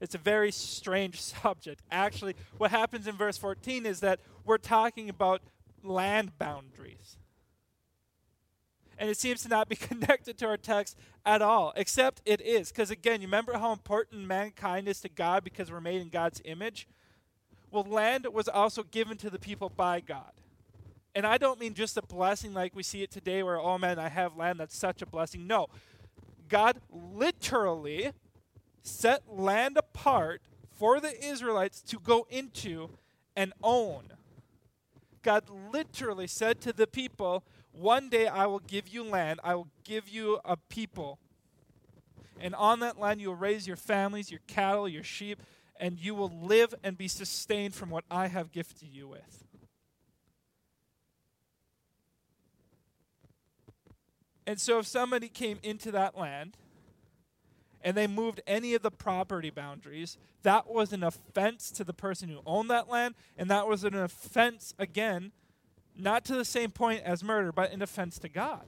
It's 0.00 0.14
a 0.14 0.18
very 0.18 0.52
strange 0.52 1.20
subject. 1.42 1.82
Actually, 1.90 2.36
what 2.58 2.70
happens 2.70 3.06
in 3.06 3.16
verse 3.16 3.38
14 3.38 3.86
is 3.86 4.00
that 4.00 4.20
we're 4.44 4.58
talking 4.58 5.08
about 5.08 5.42
land 5.82 6.38
boundaries. 6.38 7.16
And 8.98 9.10
it 9.10 9.16
seems 9.16 9.42
to 9.42 9.48
not 9.48 9.68
be 9.68 9.76
connected 9.76 10.38
to 10.38 10.46
our 10.46 10.56
text 10.56 10.96
at 11.24 11.42
all, 11.42 11.72
except 11.76 12.22
it 12.24 12.40
is. 12.40 12.70
Because 12.70 12.90
again, 12.90 13.20
you 13.20 13.26
remember 13.26 13.54
how 13.54 13.72
important 13.72 14.26
mankind 14.26 14.88
is 14.88 15.00
to 15.00 15.08
God 15.08 15.44
because 15.44 15.70
we're 15.70 15.80
made 15.80 16.00
in 16.00 16.08
God's 16.08 16.40
image? 16.44 16.86
Well, 17.70 17.84
land 17.84 18.26
was 18.32 18.48
also 18.48 18.84
given 18.84 19.16
to 19.18 19.30
the 19.30 19.38
people 19.38 19.68
by 19.68 20.00
God. 20.00 20.32
And 21.14 21.26
I 21.26 21.38
don't 21.38 21.60
mean 21.60 21.74
just 21.74 21.96
a 21.96 22.02
blessing 22.02 22.54
like 22.54 22.74
we 22.74 22.82
see 22.82 23.02
it 23.02 23.10
today 23.10 23.42
where, 23.42 23.58
oh 23.58 23.78
man, 23.78 23.98
I 23.98 24.08
have 24.08 24.36
land, 24.36 24.58
that's 24.58 24.76
such 24.76 25.00
a 25.00 25.06
blessing. 25.06 25.46
No. 25.46 25.68
God 26.48 26.80
literally 26.90 28.12
set 28.82 29.22
land 29.28 29.76
apart 29.76 30.42
for 30.72 31.00
the 31.00 31.24
Israelites 31.24 31.80
to 31.82 31.98
go 31.98 32.26
into 32.30 32.90
and 33.36 33.52
own. 33.62 34.04
God 35.22 35.44
literally 35.72 36.26
said 36.26 36.60
to 36.62 36.72
the 36.72 36.86
people, 36.86 37.44
One 37.72 38.08
day 38.08 38.26
I 38.26 38.46
will 38.46 38.58
give 38.58 38.88
you 38.88 39.02
land, 39.04 39.40
I 39.42 39.54
will 39.54 39.68
give 39.84 40.08
you 40.08 40.40
a 40.44 40.56
people. 40.56 41.18
And 42.40 42.54
on 42.54 42.80
that 42.80 42.98
land 42.98 43.20
you 43.20 43.28
will 43.28 43.36
raise 43.36 43.66
your 43.66 43.76
families, 43.76 44.30
your 44.30 44.40
cattle, 44.46 44.88
your 44.88 45.04
sheep, 45.04 45.40
and 45.78 45.98
you 45.98 46.14
will 46.14 46.32
live 46.42 46.74
and 46.82 46.98
be 46.98 47.08
sustained 47.08 47.74
from 47.74 47.90
what 47.90 48.04
I 48.10 48.26
have 48.26 48.52
gifted 48.52 48.88
you 48.88 49.08
with. 49.08 49.43
And 54.46 54.60
so 54.60 54.78
if 54.78 54.86
somebody 54.86 55.28
came 55.28 55.58
into 55.62 55.90
that 55.92 56.16
land 56.18 56.56
and 57.82 57.96
they 57.96 58.06
moved 58.06 58.40
any 58.46 58.74
of 58.74 58.82
the 58.82 58.90
property 58.90 59.50
boundaries, 59.50 60.18
that 60.42 60.68
was 60.68 60.92
an 60.92 61.02
offense 61.02 61.70
to 61.72 61.84
the 61.84 61.94
person 61.94 62.28
who 62.28 62.40
owned 62.46 62.70
that 62.70 62.88
land, 62.88 63.14
and 63.38 63.50
that 63.50 63.66
was 63.66 63.84
an 63.84 63.94
offense, 63.94 64.74
again, 64.78 65.32
not 65.96 66.24
to 66.26 66.34
the 66.34 66.44
same 66.44 66.70
point 66.70 67.02
as 67.04 67.22
murder, 67.22 67.52
but 67.52 67.72
an 67.72 67.82
offense 67.82 68.18
to 68.18 68.28
God. 68.28 68.66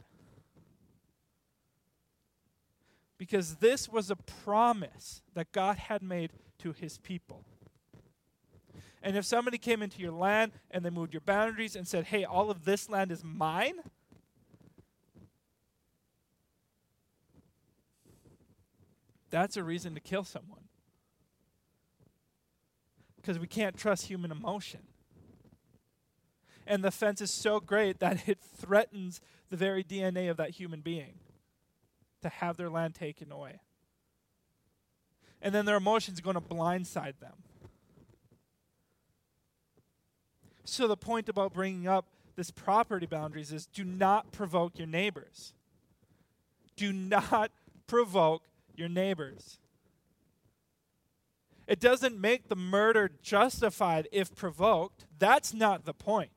Because 3.19 3.57
this 3.57 3.89
was 3.89 4.11
a 4.11 4.17
promise 4.17 5.23
that 5.35 5.53
God 5.53 5.77
had 5.77 6.03
made 6.03 6.33
to 6.59 6.73
his 6.73 6.99
people. 6.99 7.45
And 9.03 9.17
if 9.17 9.25
somebody 9.25 9.57
came 9.57 9.83
into 9.83 10.01
your 10.01 10.13
land 10.13 10.53
and 10.71 10.85
they 10.85 10.91
moved 10.91 11.15
your 11.15 11.21
boundaries 11.21 11.77
and 11.77 11.87
said, 11.87 12.05
hey, 12.07 12.25
all 12.25 12.51
of 12.51 12.65
this 12.65 12.91
land 12.91 13.11
is 13.11 13.23
mine, 13.25 13.75
that's 19.31 19.57
a 19.57 19.65
reason 19.65 19.95
to 19.95 20.01
kill 20.01 20.25
someone. 20.25 20.65
Because 23.17 23.39
we 23.39 23.47
can't 23.47 23.77
trust 23.77 24.07
human 24.07 24.31
emotion. 24.31 24.81
And 26.67 26.83
the 26.83 26.91
fence 26.91 27.21
is 27.21 27.31
so 27.31 27.61
great 27.61 28.01
that 28.01 28.29
it 28.29 28.39
threatens 28.57 29.21
the 29.49 29.57
very 29.57 29.85
DNA 29.85 30.31
of 30.31 30.37
that 30.37 30.51
human 30.51 30.81
being 30.81 31.19
to 32.23 32.29
have 32.29 32.57
their 32.57 32.71
land 32.71 32.95
taken 32.95 33.31
away. 33.31 33.61
And 35.41 35.55
then 35.55 35.65
their 35.65 35.77
emotions 35.77 36.21
going 36.21 36.35
to 36.35 36.41
blindside 36.41 37.21
them. 37.21 37.35
So 40.65 40.89
the 40.89 40.97
point 40.97 41.29
about 41.29 41.53
bringing 41.53 41.87
up 41.87 42.07
this 42.35 42.51
property 42.51 43.07
boundaries 43.07 43.53
is 43.53 43.67
do 43.67 43.85
not 43.85 44.33
provoke 44.33 44.79
your 44.79 44.89
neighbors. 44.89 45.53
Do 46.75 46.93
not 46.93 47.53
provoke 47.87 48.43
your 48.79 48.89
neighbors. 48.89 49.59
It 51.67 51.81
doesn't 51.81 52.21
make 52.21 52.49
the 52.49 52.57
murder 52.57 53.11
justified 53.23 54.09
if 54.13 54.35
provoked. 54.35 55.07
That's 55.19 55.53
not 55.53 55.85
the 55.85 55.95
point. 55.95 56.31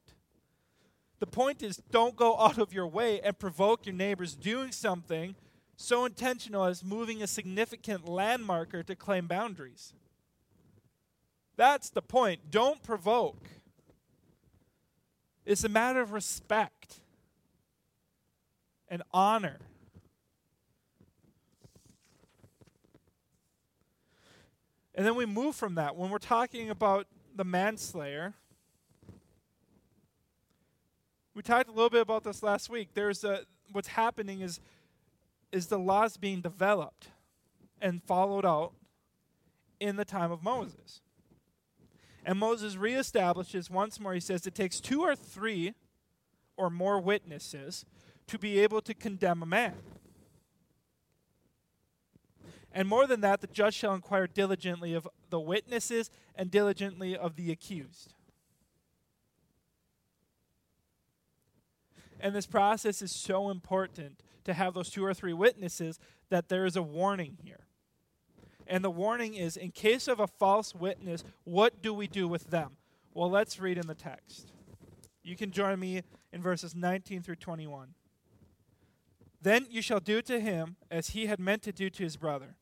The 1.20 1.28
point 1.28 1.62
is 1.62 1.78
don't 1.92 2.16
go 2.16 2.40
out 2.40 2.58
of 2.58 2.74
your 2.74 2.88
way 2.88 3.22
and 3.22 3.38
provoke 3.38 3.86
your 3.86 3.96
neighbors 3.96 4.36
doing 4.36 4.72
something 4.72 5.36
so 5.76 6.06
intentional 6.06 6.66
as 6.66 6.84
moving 6.84 7.22
a 7.22 7.28
significant 7.28 8.06
landmarker 8.06 8.86
to 8.86 8.96
claim 8.96 9.28
boundaries. 9.28 9.94
That's 11.56 11.90
the 11.90 12.02
point. 12.02 12.52
Don't 12.52 12.82
provoke. 12.82 13.48
It's 15.46 15.64
a 15.64 15.70
matter 15.70 16.02
of 16.02 16.12
respect 16.12 17.00
and 18.88 19.04
honor. 19.12 19.58
And 25.00 25.08
then 25.08 25.16
we 25.16 25.26
move 25.26 25.56
from 25.56 25.76
that. 25.76 25.96
When 25.96 26.10
we're 26.10 26.18
talking 26.18 26.70
about 26.70 27.08
the 27.34 27.46
manslayer, 27.46 28.34
we 31.34 31.42
talked 31.42 31.70
a 31.70 31.72
little 31.72 31.90
bit 31.90 32.02
about 32.02 32.26
this 32.26 32.44
last 32.44 32.70
week. 32.70 32.90
There's 32.96 33.24
a 33.24 33.46
what's 33.72 33.88
happening 33.88 34.42
is 34.42 34.60
is 35.54 35.68
the 35.68 35.80
laws 35.80 36.18
being 36.18 36.42
developed 36.42 37.08
and 37.82 38.04
followed 38.04 38.46
out 38.46 38.74
in 39.80 39.96
the 39.96 40.04
time 40.04 40.34
of 40.34 40.44
Moses. 40.44 41.00
And 42.26 42.38
Moses 42.38 42.76
reestablishes 42.76 43.70
once 43.70 44.02
more, 44.02 44.14
he 44.14 44.20
says 44.20 44.46
it 44.46 44.54
takes 44.54 44.82
two 44.82 45.04
or 45.04 45.16
three 45.16 45.76
or 46.58 46.70
more 46.70 47.00
witnesses 47.00 47.86
to 48.28 48.38
be 48.38 48.60
able 48.60 48.82
to 48.82 48.94
condemn 48.94 49.44
a 49.44 49.46
man. 49.46 49.76
And 52.72 52.88
more 52.88 53.08
than 53.08 53.22
that, 53.22 53.42
the 53.42 53.48
judge 53.48 53.74
shall 53.74 53.94
inquire 53.94 54.28
diligently 54.28 54.94
of 54.94 55.08
the 55.30 55.40
witnesses 55.40 56.10
and 56.36 56.52
diligently 56.52 57.18
of 57.18 57.36
the 57.36 57.52
accused. 57.52 58.14
And 62.20 62.36
this 62.36 62.46
process 62.46 63.02
is 63.02 63.12
so 63.12 63.50
important 63.50 64.22
to 64.44 64.54
have 64.54 64.74
those 64.74 64.90
two 64.90 65.06
or 65.06 65.14
three 65.14 65.34
witnesses 65.34 66.00
that 66.30 66.50
there 66.50 66.66
is 66.66 66.76
a 66.76 66.84
warning 66.84 67.38
here. 67.44 67.66
And 68.68 68.84
the 68.84 68.92
warning 68.92 69.34
is 69.34 69.58
in 69.58 69.72
case 69.72 70.08
of 70.08 70.20
a 70.20 70.28
false 70.28 70.76
witness, 70.76 71.24
what 71.44 71.82
do 71.82 71.94
we 71.94 72.08
do 72.08 72.28
with 72.28 72.52
them? 72.52 72.78
Well, 73.14 73.30
let's 73.30 73.60
read 73.60 73.78
in 73.78 73.88
the 73.88 73.96
text. 73.96 74.52
You 75.24 75.36
can 75.36 75.52
join 75.52 75.80
me 75.80 76.04
in 76.32 76.42
verses 76.42 76.76
19 76.76 77.24
through 77.24 77.38
21. 77.38 77.96
Then 79.42 79.66
you 79.70 79.82
shall 79.82 80.00
do 80.00 80.22
to 80.24 80.40
him 80.40 80.76
as 80.92 81.10
he 81.10 81.28
had 81.28 81.40
meant 81.40 81.62
to 81.64 81.72
do 81.72 81.90
to 81.90 82.04
his 82.04 82.18
brother. 82.18 82.56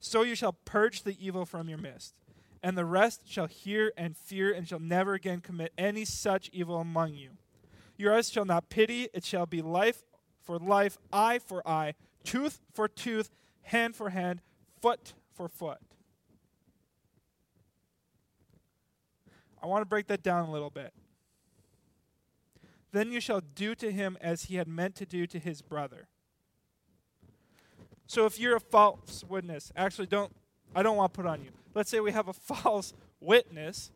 So 0.00 0.22
you 0.22 0.34
shall 0.34 0.52
purge 0.52 1.02
the 1.02 1.16
evil 1.24 1.44
from 1.44 1.68
your 1.68 1.78
midst. 1.78 2.14
And 2.62 2.78
the 2.78 2.84
rest 2.84 3.22
shall 3.26 3.46
hear 3.46 3.92
and 3.96 4.16
fear, 4.16 4.52
and 4.52 4.66
shall 4.66 4.80
never 4.80 5.12
again 5.12 5.40
commit 5.40 5.72
any 5.76 6.06
such 6.06 6.48
evil 6.52 6.78
among 6.78 7.14
you. 7.14 7.32
Your 7.98 8.14
eyes 8.14 8.30
shall 8.30 8.46
not 8.46 8.70
pity, 8.70 9.08
it 9.12 9.24
shall 9.24 9.46
be 9.46 9.60
life 9.60 10.02
for 10.42 10.58
life, 10.58 10.98
eye 11.12 11.38
for 11.38 11.66
eye, 11.68 11.94
tooth 12.22 12.60
for 12.72 12.88
tooth, 12.88 13.30
hand 13.62 13.94
for 13.96 14.10
hand, 14.10 14.40
foot 14.80 15.14
for 15.32 15.48
foot. 15.48 15.78
I 19.62 19.66
want 19.66 19.82
to 19.82 19.86
break 19.86 20.06
that 20.08 20.22
down 20.22 20.48
a 20.48 20.52
little 20.52 20.70
bit. 20.70 20.92
Then 22.92 23.10
you 23.10 23.20
shall 23.20 23.40
do 23.40 23.74
to 23.76 23.90
him 23.90 24.16
as 24.20 24.44
he 24.44 24.56
had 24.56 24.68
meant 24.68 24.94
to 24.96 25.06
do 25.06 25.26
to 25.26 25.38
his 25.38 25.62
brother. 25.62 26.08
So 28.06 28.26
if 28.26 28.38
you're 28.38 28.56
a 28.56 28.60
false 28.60 29.24
witness, 29.28 29.72
actually 29.76 30.06
don't 30.06 30.32
I 30.74 30.82
don't 30.82 30.96
want 30.96 31.14
to 31.14 31.16
put 31.16 31.26
on 31.26 31.42
you. 31.42 31.50
Let's 31.74 31.90
say 31.90 32.00
we 32.00 32.12
have 32.12 32.28
a 32.28 32.32
false 32.32 32.92
witness 33.20 33.92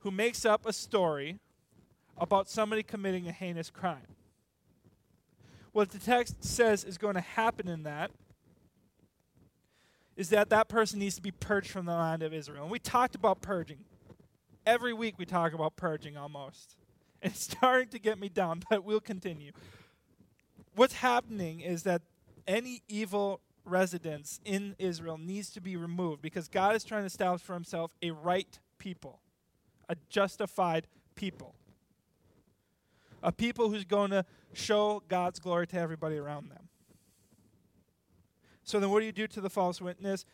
who 0.00 0.10
makes 0.10 0.44
up 0.44 0.66
a 0.66 0.72
story 0.72 1.38
about 2.18 2.48
somebody 2.48 2.82
committing 2.82 3.28
a 3.28 3.32
heinous 3.32 3.70
crime. 3.70 4.06
What 5.72 5.90
the 5.90 5.98
text 5.98 6.44
says 6.44 6.84
is 6.84 6.98
going 6.98 7.14
to 7.14 7.22
happen 7.22 7.66
in 7.66 7.84
that 7.84 8.10
is 10.16 10.28
that 10.28 10.50
that 10.50 10.68
person 10.68 10.98
needs 10.98 11.16
to 11.16 11.22
be 11.22 11.30
purged 11.30 11.70
from 11.70 11.86
the 11.86 11.92
land 11.92 12.22
of 12.22 12.34
Israel. 12.34 12.64
And 12.64 12.70
we 12.70 12.78
talked 12.78 13.14
about 13.14 13.40
purging. 13.40 13.78
Every 14.66 14.92
week 14.92 15.14
we 15.18 15.24
talk 15.24 15.54
about 15.54 15.76
purging 15.76 16.16
almost. 16.16 16.76
It's 17.24 17.40
starting 17.40 17.88
to 17.90 18.00
get 18.00 18.18
me 18.18 18.28
down, 18.28 18.64
but 18.68 18.82
we'll 18.82 18.98
continue. 18.98 19.52
What's 20.74 20.94
happening 20.94 21.60
is 21.60 21.84
that 21.84 22.02
any 22.46 22.82
evil 22.88 23.40
residence 23.64 24.40
in 24.44 24.74
Israel 24.78 25.18
needs 25.18 25.50
to 25.50 25.60
be 25.60 25.76
removed 25.76 26.22
because 26.22 26.48
God 26.48 26.74
is 26.74 26.84
trying 26.84 27.02
to 27.02 27.06
establish 27.06 27.42
for 27.42 27.54
himself 27.54 27.94
a 28.02 28.10
right 28.10 28.58
people, 28.78 29.20
a 29.88 29.96
justified 30.08 30.86
people. 31.14 31.54
A 33.22 33.30
people 33.30 33.70
who's 33.70 33.84
going 33.84 34.10
to 34.10 34.24
show 34.52 35.02
God's 35.08 35.38
glory 35.38 35.66
to 35.68 35.78
everybody 35.78 36.16
around 36.16 36.50
them. 36.50 36.68
So 38.64 38.80
then, 38.80 38.90
what 38.90 39.00
do 39.00 39.06
you 39.06 39.12
do 39.12 39.28
to 39.28 39.40
the 39.40 39.50
false 39.50 39.80
witness? 39.80 40.24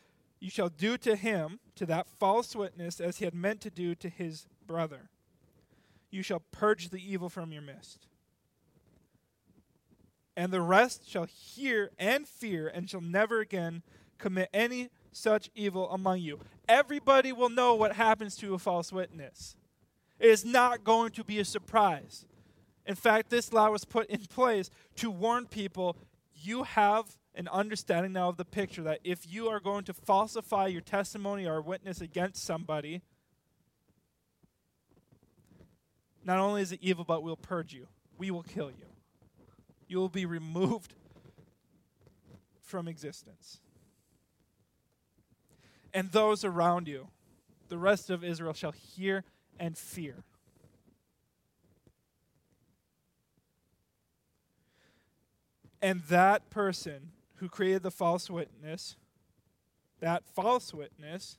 You 0.40 0.50
shall 0.50 0.68
do 0.68 0.96
to 0.98 1.16
him, 1.16 1.60
to 1.76 1.86
that 1.86 2.06
false 2.06 2.54
witness, 2.54 3.00
as 3.00 3.18
he 3.18 3.24
had 3.24 3.34
meant 3.34 3.60
to 3.62 3.70
do 3.70 3.94
to 3.96 4.08
his 4.08 4.46
brother. 4.66 5.10
You 6.10 6.22
shall 6.22 6.42
purge 6.52 6.88
the 6.88 7.00
evil 7.00 7.28
from 7.28 7.52
your 7.52 7.62
midst. 7.62 8.06
And 10.38 10.52
the 10.52 10.60
rest 10.60 11.10
shall 11.10 11.24
hear 11.24 11.90
and 11.98 12.24
fear, 12.24 12.68
and 12.68 12.88
shall 12.88 13.00
never 13.00 13.40
again 13.40 13.82
commit 14.18 14.48
any 14.54 14.88
such 15.10 15.50
evil 15.56 15.90
among 15.90 16.20
you. 16.20 16.38
Everybody 16.68 17.32
will 17.32 17.48
know 17.48 17.74
what 17.74 17.96
happens 17.96 18.36
to 18.36 18.54
a 18.54 18.58
false 18.60 18.92
witness. 18.92 19.56
It 20.20 20.30
is 20.30 20.44
not 20.44 20.84
going 20.84 21.10
to 21.10 21.24
be 21.24 21.40
a 21.40 21.44
surprise. 21.44 22.24
In 22.86 22.94
fact, 22.94 23.30
this 23.30 23.52
law 23.52 23.68
was 23.70 23.84
put 23.84 24.08
in 24.08 24.26
place 24.26 24.70
to 24.94 25.10
warn 25.10 25.46
people 25.46 25.96
you 26.32 26.62
have 26.62 27.18
an 27.34 27.48
understanding 27.48 28.12
now 28.12 28.28
of 28.28 28.36
the 28.36 28.44
picture 28.44 28.84
that 28.84 29.00
if 29.02 29.26
you 29.28 29.48
are 29.48 29.58
going 29.58 29.82
to 29.86 29.92
falsify 29.92 30.68
your 30.68 30.82
testimony 30.82 31.48
or 31.48 31.60
witness 31.60 32.00
against 32.00 32.44
somebody, 32.44 33.02
not 36.24 36.38
only 36.38 36.62
is 36.62 36.70
it 36.70 36.78
evil, 36.80 37.02
but 37.02 37.24
we'll 37.24 37.36
purge 37.36 37.74
you. 37.74 37.88
We 38.16 38.30
will 38.30 38.44
kill 38.44 38.70
you. 38.70 38.87
You 39.88 39.98
will 39.98 40.08
be 40.08 40.26
removed 40.26 40.94
from 42.62 42.86
existence. 42.86 43.60
And 45.94 46.12
those 46.12 46.44
around 46.44 46.86
you, 46.86 47.08
the 47.68 47.78
rest 47.78 48.10
of 48.10 48.22
Israel, 48.22 48.52
shall 48.52 48.72
hear 48.72 49.24
and 49.58 49.76
fear. 49.76 50.24
And 55.80 56.02
that 56.08 56.50
person 56.50 57.12
who 57.36 57.48
created 57.48 57.82
the 57.82 57.90
false 57.90 58.28
witness, 58.28 58.96
that 60.00 60.24
false 60.26 60.74
witness, 60.74 61.38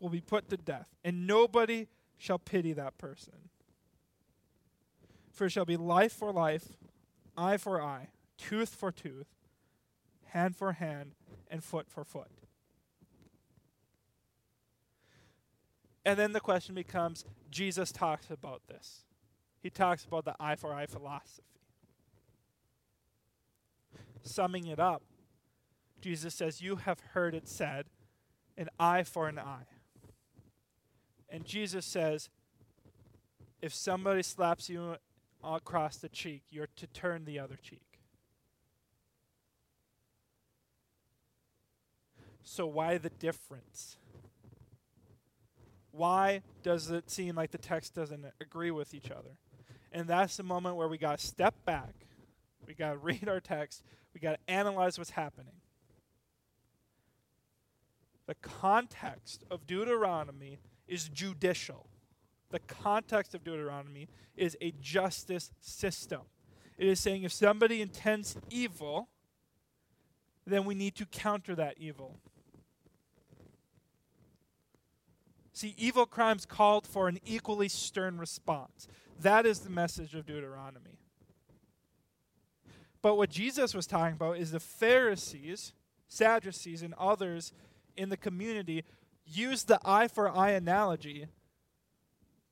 will 0.00 0.08
be 0.08 0.20
put 0.20 0.48
to 0.48 0.56
death, 0.56 0.86
and 1.04 1.26
nobody 1.26 1.86
shall 2.18 2.38
pity 2.38 2.72
that 2.72 2.98
person. 2.98 3.34
For 5.32 5.46
it 5.46 5.50
shall 5.50 5.64
be 5.64 5.76
life 5.76 6.12
for 6.12 6.32
life, 6.32 6.66
eye 7.36 7.56
for 7.56 7.80
eye, 7.80 8.08
tooth 8.38 8.74
for 8.74 8.90
tooth, 8.90 9.28
hand 10.26 10.56
for 10.56 10.72
hand, 10.72 11.12
and 11.50 11.62
foot 11.62 11.88
for 11.88 12.04
foot. 12.04 12.30
And 16.04 16.18
then 16.18 16.32
the 16.32 16.40
question 16.40 16.74
becomes 16.74 17.24
Jesus 17.50 17.92
talks 17.92 18.28
about 18.30 18.62
this. 18.68 19.04
He 19.62 19.70
talks 19.70 20.04
about 20.04 20.24
the 20.24 20.34
eye 20.40 20.56
for 20.56 20.74
eye 20.74 20.86
philosophy 20.86 21.44
summing 24.22 24.66
it 24.66 24.78
up, 24.78 25.02
Jesus 26.00 26.34
says, 26.34 26.60
You 26.60 26.76
have 26.76 27.00
heard 27.12 27.34
it 27.34 27.48
said, 27.48 27.86
an 28.56 28.68
eye 28.78 29.02
for 29.02 29.28
an 29.28 29.38
eye. 29.38 29.66
And 31.28 31.44
Jesus 31.44 31.86
says, 31.86 32.28
if 33.60 33.72
somebody 33.72 34.22
slaps 34.22 34.68
you 34.68 34.96
across 35.42 35.96
the 35.96 36.08
cheek, 36.08 36.42
you're 36.50 36.68
to 36.76 36.86
turn 36.86 37.24
the 37.24 37.38
other 37.38 37.56
cheek. 37.56 38.00
So, 42.44 42.66
why 42.66 42.98
the 42.98 43.10
difference? 43.10 43.96
Why 45.90 46.42
does 46.62 46.90
it 46.90 47.10
seem 47.10 47.36
like 47.36 47.50
the 47.50 47.58
text 47.58 47.94
doesn't 47.94 48.24
agree 48.40 48.70
with 48.70 48.94
each 48.94 49.10
other? 49.10 49.36
And 49.92 50.06
that's 50.08 50.36
the 50.36 50.42
moment 50.42 50.76
where 50.76 50.88
we 50.88 50.98
got 50.98 51.18
to 51.18 51.26
step 51.26 51.54
back. 51.64 51.94
We 52.66 52.74
got 52.74 52.92
to 52.92 52.98
read 52.98 53.28
our 53.28 53.40
text 53.40 53.82
we 54.14 54.20
got 54.20 54.32
to 54.32 54.52
analyze 54.52 54.98
what's 54.98 55.10
happening. 55.10 55.54
The 58.26 58.34
context 58.36 59.44
of 59.50 59.66
Deuteronomy 59.66 60.58
is 60.86 61.08
judicial. 61.08 61.86
The 62.52 62.60
context 62.60 63.34
of 63.34 63.42
Deuteronomy 63.42 64.08
is 64.36 64.56
a 64.60 64.72
justice 64.80 65.50
system. 65.58 66.20
It 66.76 66.86
is 66.86 67.00
saying 67.00 67.22
if 67.22 67.32
somebody 67.32 67.80
intends 67.80 68.36
evil, 68.50 69.08
then 70.46 70.66
we 70.66 70.74
need 70.74 70.94
to 70.96 71.06
counter 71.06 71.54
that 71.54 71.76
evil. 71.78 72.18
See, 75.54 75.74
evil 75.78 76.04
crimes 76.04 76.44
called 76.44 76.86
for 76.86 77.08
an 77.08 77.18
equally 77.24 77.68
stern 77.68 78.18
response. 78.18 78.86
That 79.18 79.46
is 79.46 79.60
the 79.60 79.70
message 79.70 80.14
of 80.14 80.26
Deuteronomy. 80.26 80.98
But 83.00 83.16
what 83.16 83.30
Jesus 83.30 83.72
was 83.72 83.86
talking 83.86 84.14
about 84.14 84.36
is 84.36 84.50
the 84.50 84.60
Pharisees, 84.60 85.72
Sadducees, 86.06 86.82
and 86.82 86.94
others 86.98 87.52
in 87.96 88.10
the 88.10 88.16
community 88.16 88.84
used 89.24 89.68
the 89.68 89.80
eye 89.84 90.08
for 90.08 90.30
eye 90.30 90.50
analogy 90.50 91.28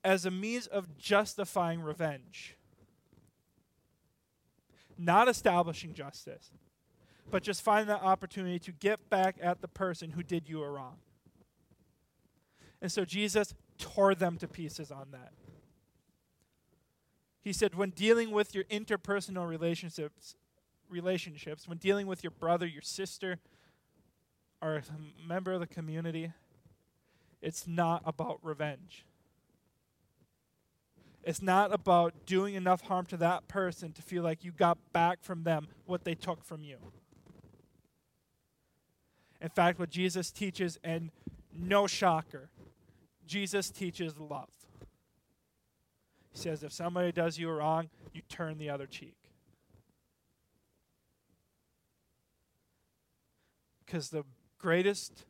as 0.03 0.25
a 0.25 0.31
means 0.31 0.67
of 0.67 0.97
justifying 0.97 1.81
revenge. 1.81 2.57
Not 4.97 5.27
establishing 5.27 5.93
justice, 5.93 6.51
but 7.29 7.43
just 7.43 7.61
finding 7.61 7.87
that 7.87 8.03
opportunity 8.03 8.59
to 8.59 8.71
get 8.71 9.09
back 9.09 9.37
at 9.41 9.61
the 9.61 9.67
person 9.67 10.11
who 10.11 10.23
did 10.23 10.47
you 10.47 10.63
a 10.63 10.69
wrong. 10.69 10.97
And 12.81 12.91
so 12.91 13.05
Jesus 13.05 13.53
tore 13.77 14.15
them 14.15 14.37
to 14.37 14.47
pieces 14.47 14.91
on 14.91 15.07
that. 15.11 15.33
He 17.41 17.53
said, 17.53 17.73
when 17.73 17.89
dealing 17.89 18.31
with 18.31 18.53
your 18.53 18.65
interpersonal 18.65 19.47
relationships, 19.47 20.35
relationships, 20.89 21.67
when 21.67 21.79
dealing 21.79 22.05
with 22.05 22.23
your 22.23 22.31
brother, 22.31 22.67
your 22.67 22.83
sister, 22.83 23.39
or 24.61 24.75
a 24.75 25.27
member 25.27 25.53
of 25.53 25.59
the 25.59 25.67
community, 25.67 26.31
it's 27.41 27.67
not 27.67 28.03
about 28.05 28.39
revenge. 28.43 29.05
It's 31.23 31.41
not 31.41 31.73
about 31.73 32.25
doing 32.25 32.55
enough 32.55 32.81
harm 32.81 33.05
to 33.07 33.17
that 33.17 33.47
person 33.47 33.91
to 33.93 34.01
feel 34.01 34.23
like 34.23 34.43
you 34.43 34.51
got 34.51 34.77
back 34.91 35.21
from 35.21 35.43
them 35.43 35.67
what 35.85 36.03
they 36.03 36.15
took 36.15 36.43
from 36.43 36.63
you. 36.63 36.77
In 39.39 39.49
fact, 39.49 39.79
what 39.79 39.89
Jesus 39.89 40.31
teaches, 40.31 40.79
and 40.83 41.11
no 41.53 41.87
shocker, 41.87 42.49
Jesus 43.25 43.69
teaches 43.69 44.19
love. 44.19 44.49
He 46.31 46.39
says, 46.39 46.63
if 46.63 46.71
somebody 46.71 47.11
does 47.11 47.37
you 47.37 47.49
wrong, 47.49 47.89
you 48.13 48.21
turn 48.29 48.57
the 48.57 48.69
other 48.69 48.85
cheek. 48.85 49.15
Because 53.85 54.09
the 54.09 54.23
greatest 54.57 55.25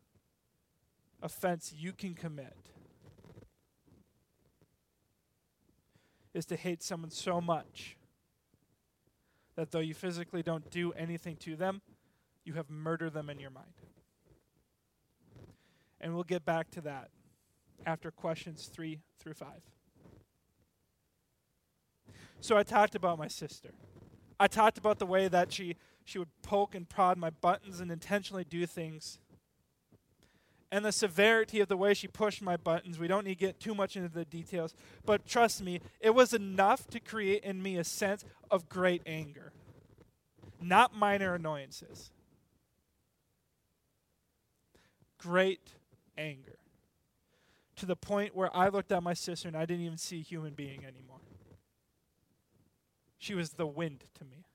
offense 1.22 1.74
you 1.76 1.92
can 1.92 2.14
commit 2.14 2.71
is 6.34 6.46
to 6.48 6.56
hate 6.56 6.82
someone 6.82 7.12
so 7.12 7.42
much 7.42 7.98
that 9.56 9.72
though 9.72 9.80
you 9.80 9.94
physically 9.94 10.42
don't 10.42 10.70
do 10.70 10.94
anything 10.94 11.36
to 11.38 11.56
them, 11.56 11.82
you 12.44 12.54
have 12.54 12.70
murdered 12.70 13.14
them 13.14 13.30
in 13.30 13.40
your 13.40 13.50
mind. 13.50 13.68
And 16.00 16.16
we'll 16.16 16.24
get 16.24 16.46
back 16.46 16.72
to 16.72 16.82
that 16.82 17.10
after 17.86 18.12
questions 18.12 18.70
3 18.74 19.00
through 19.20 19.34
5. 19.34 19.48
So 22.40 22.58
I 22.58 22.64
talked 22.64 22.96
about 22.96 23.20
my 23.20 23.28
sister. 23.28 23.70
I 24.40 24.48
talked 24.48 24.80
about 24.80 24.98
the 24.98 25.06
way 25.06 25.28
that 25.28 25.54
she, 25.54 25.76
she 26.04 26.18
would 26.18 26.30
poke 26.42 26.74
and 26.74 26.90
prod 26.90 27.18
my 27.18 27.30
buttons 27.30 27.80
and 27.80 27.92
intentionally 27.92 28.44
do 28.44 28.66
things. 28.66 29.20
And 30.72 30.86
the 30.86 30.94
severity 30.94 31.60
of 31.60 31.68
the 31.68 31.76
way 31.76 31.94
she 31.94 32.08
pushed 32.08 32.42
my 32.42 32.56
buttons. 32.56 32.98
We 32.98 33.08
don't 33.08 33.26
need 33.26 33.40
to 33.40 33.46
get 33.46 33.60
too 33.60 33.76
much 33.76 33.98
into 33.98 34.08
the 34.08 34.24
details. 34.24 34.74
But 35.06 35.28
trust 35.28 35.62
me, 35.62 35.82
it 36.00 36.12
was 36.12 36.34
enough 36.34 36.88
to 36.92 37.00
create 37.00 37.44
in 37.44 37.62
me 37.62 37.78
a 37.78 37.84
sense 37.84 38.24
of 38.50 38.70
great 38.70 39.02
anger, 39.06 39.52
not 40.62 40.96
minor 40.96 41.36
annoyances. 41.36 42.12
Great 45.18 45.74
anger. 46.18 46.58
To 47.76 47.86
the 47.86 47.98
point 47.98 48.36
where 48.36 48.56
I 48.56 48.70
looked 48.70 48.92
at 48.94 49.04
my 49.04 49.14
sister 49.14 49.50
and 49.50 49.58
I 49.58 49.66
didn't 49.66 49.86
even 49.86 49.98
see 49.98 50.20
a 50.20 50.24
human 50.24 50.54
being 50.54 50.86
anymore. 50.86 51.20
She 53.18 53.36
was 53.36 53.52
the 53.52 53.68
wind 53.68 54.06
to 54.20 54.24
me. 54.26 54.46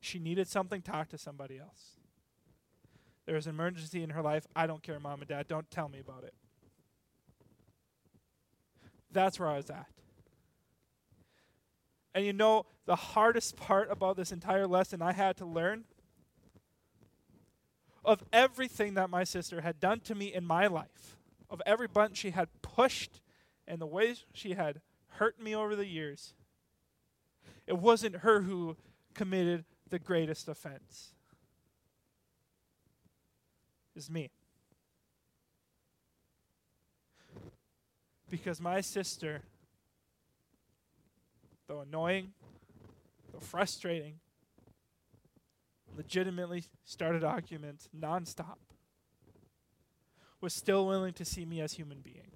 She 0.00 0.18
needed 0.18 0.46
something, 0.48 0.80
talk 0.80 1.08
to 1.08 1.18
somebody 1.18 1.58
else. 1.58 1.96
There 3.26 3.34
was 3.34 3.46
an 3.46 3.54
emergency 3.54 4.02
in 4.02 4.10
her 4.10 4.22
life. 4.22 4.46
I 4.54 4.66
don't 4.66 4.82
care, 4.82 4.98
mom 4.98 5.20
and 5.20 5.28
dad. 5.28 5.48
Don't 5.48 5.70
tell 5.70 5.88
me 5.88 6.00
about 6.00 6.24
it. 6.24 6.34
That's 9.12 9.38
where 9.38 9.48
I 9.48 9.56
was 9.56 9.70
at. 9.70 9.86
And 12.14 12.26
you 12.26 12.32
know, 12.32 12.66
the 12.86 12.96
hardest 12.96 13.56
part 13.56 13.90
about 13.90 14.16
this 14.16 14.32
entire 14.32 14.66
lesson 14.66 15.00
I 15.02 15.12
had 15.12 15.36
to 15.38 15.46
learn 15.46 15.84
of 18.04 18.24
everything 18.32 18.94
that 18.94 19.08
my 19.08 19.24
sister 19.24 19.60
had 19.60 19.78
done 19.78 20.00
to 20.00 20.14
me 20.14 20.32
in 20.32 20.44
my 20.44 20.66
life, 20.66 21.16
of 21.48 21.62
every 21.64 21.86
button 21.86 22.14
she 22.14 22.30
had 22.30 22.48
pushed, 22.60 23.20
and 23.66 23.80
the 23.80 23.86
ways 23.86 24.24
she 24.32 24.54
had 24.54 24.80
hurt 25.06 25.40
me 25.40 25.54
over 25.54 25.76
the 25.76 25.86
years, 25.86 26.34
it 27.66 27.78
wasn't 27.78 28.16
her 28.16 28.42
who 28.42 28.76
committed 29.14 29.64
the 29.88 29.98
greatest 29.98 30.48
offense. 30.48 31.12
It's 33.94 34.10
me. 34.10 34.30
Because 38.30 38.60
my 38.60 38.80
sister, 38.80 39.42
though 41.66 41.80
annoying, 41.80 42.32
though 43.32 43.40
frustrating, 43.40 44.14
legitimately 45.94 46.64
started 46.84 47.22
arguments 47.22 47.88
nonstop, 47.98 48.56
was 50.40 50.54
still 50.54 50.86
willing 50.86 51.12
to 51.12 51.24
see 51.24 51.44
me 51.44 51.60
as 51.60 51.74
human 51.74 52.00
being. 52.00 52.32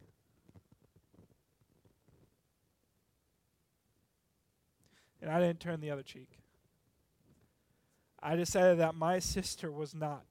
and 5.26 5.34
I 5.34 5.40
didn't 5.40 5.58
turn 5.58 5.80
the 5.80 5.90
other 5.90 6.04
cheek. 6.04 6.38
I 8.22 8.36
decided 8.36 8.78
that 8.78 8.94
my 8.94 9.18
sister 9.18 9.72
was 9.72 9.92
not. 9.92 10.24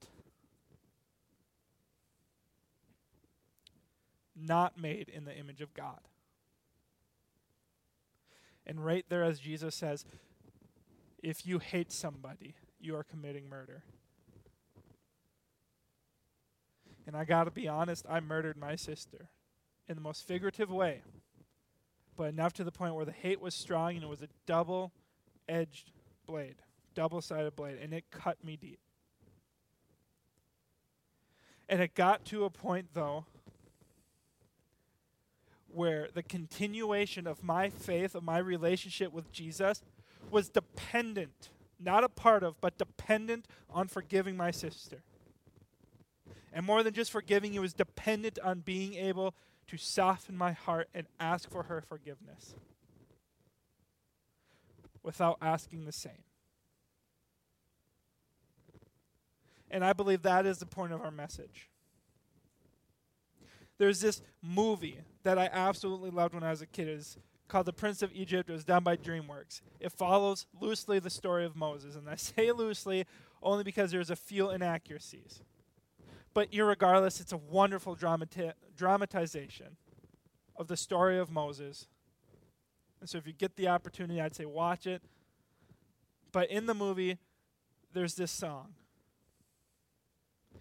Not 4.36 4.78
made 4.78 5.10
in 5.10 5.26
the 5.26 5.36
image 5.36 5.62
of 5.62 5.74
God. 5.74 6.00
And 8.66 8.84
right 8.84 9.06
there, 9.10 9.24
as 9.24 9.40
Jesus 9.40 9.76
says, 9.76 10.06
if 11.22 11.46
you 11.46 11.60
hate 11.60 11.92
somebody, 11.92 12.56
you 12.80 12.96
are 12.96 13.04
committing 13.04 13.48
murder. 13.48 13.84
And 17.08 17.16
I 17.16 17.24
got 17.24 17.44
to 17.44 17.52
be 17.52 17.68
honest, 17.68 18.06
I 18.10 18.20
murdered 18.20 18.58
my 18.58 18.76
sister 18.76 19.30
in 19.88 19.96
the 19.96 20.02
most 20.02 20.28
figurative 20.28 20.72
way 20.72 21.02
but 22.18 22.30
enough 22.30 22.54
to 22.54 22.64
the 22.64 22.72
point 22.72 22.96
where 22.96 23.06
the 23.06 23.12
hate 23.12 23.42
was 23.42 23.54
strong 23.54 23.96
and 23.96 24.04
it 24.04 24.10
was 24.10 24.22
a 24.22 24.30
double 24.46 24.92
edged 25.48 25.92
blade, 26.26 26.56
double 26.94 27.22
sided 27.22 27.56
blade, 27.56 27.78
and 27.82 27.94
it 27.94 28.06
cut 28.10 28.44
me 28.44 28.56
deep. 28.56 28.80
And 31.68 31.82
it 31.82 31.96
got 31.96 32.26
to 32.26 32.46
a 32.46 32.50
point, 32.50 32.90
though, 32.94 33.26
where 35.76 36.08
the 36.14 36.24
continuation 36.24 37.28
of 37.28 37.44
my 37.44 37.70
faith, 37.70 38.16
of 38.16 38.24
my 38.24 38.38
relationship 38.38 39.12
with 39.12 39.32
Jesus, 39.32 39.84
was 40.32 40.50
dependent, 40.50 41.50
not 41.80 42.04
a 42.04 42.10
part 42.10 42.44
of, 42.44 42.60
but 42.62 42.78
dependent 42.78 43.48
on 43.70 43.88
forgiving 43.88 44.38
my 44.38 44.52
sister. 44.52 45.04
And 46.54 46.66
more 46.66 46.84
than 46.84 46.94
just 46.94 47.12
forgiving, 47.12 47.54
it 47.54 47.60
was 47.60 47.74
dependent 47.74 48.40
on 48.40 48.60
being 48.60 48.94
able 48.94 49.36
to 49.68 49.78
soften 49.78 50.38
my 50.38 50.54
heart 50.54 50.88
and 50.94 51.08
ask 51.20 51.50
for 51.50 51.64
her 51.64 51.82
forgiveness 51.82 52.56
without 55.04 55.38
asking 55.42 55.86
the 55.86 55.92
same. 55.92 56.24
And 59.70 59.84
I 59.84 59.94
believe 59.94 60.22
that 60.22 60.46
is 60.46 60.60
the 60.60 60.66
point 60.66 60.94
of 60.94 61.02
our 61.02 61.12
message. 61.12 61.70
There's 63.78 64.00
this 64.00 64.22
movie 64.42 65.00
that 65.24 65.38
I 65.38 65.50
absolutely 65.52 66.10
loved 66.10 66.34
when 66.34 66.44
I 66.44 66.52
was 66.52 66.62
a 66.62 66.66
kid. 66.66 66.88
It's 66.88 67.18
called 67.48 67.66
The 67.66 67.74
Prince 67.74 68.02
of 68.02 68.12
Egypt. 68.14 68.50
It 68.50 68.54
was 68.54 68.64
done 68.64 68.84
by 68.84 68.96
DreamWorks. 68.96 69.62
It 69.80 69.92
follows 69.92 70.46
loosely 70.60 71.00
the 71.00 71.10
story 71.10 71.46
of 71.46 71.56
Moses. 71.56 71.96
And 71.96 72.10
I 72.10 72.16
say 72.16 72.52
loosely 72.52 73.06
only 73.42 73.64
because 73.64 73.92
there's 73.92 74.10
a 74.10 74.16
few 74.16 74.50
inaccuracies. 74.50 75.42
But 76.34 76.50
regardless, 76.54 77.22
it's 77.22 77.32
a 77.32 77.38
wonderful 77.38 77.96
dramati- 77.96 78.54
dramatization 78.76 79.78
of 80.58 80.68
the 80.68 80.78
story 80.78 81.18
of 81.18 81.32
Moses. 81.32 81.88
And 83.00 83.10
so 83.10 83.18
if 83.18 83.28
you 83.28 83.34
get 83.34 83.56
the 83.56 83.68
opportunity, 83.68 84.20
I'd 84.20 84.36
say 84.36 84.46
watch 84.46 84.88
it. 84.88 85.02
But 86.32 86.50
in 86.50 86.66
the 86.66 86.74
movie, 86.74 87.18
there's 87.94 88.16
this 88.16 88.32
song. 88.32 88.74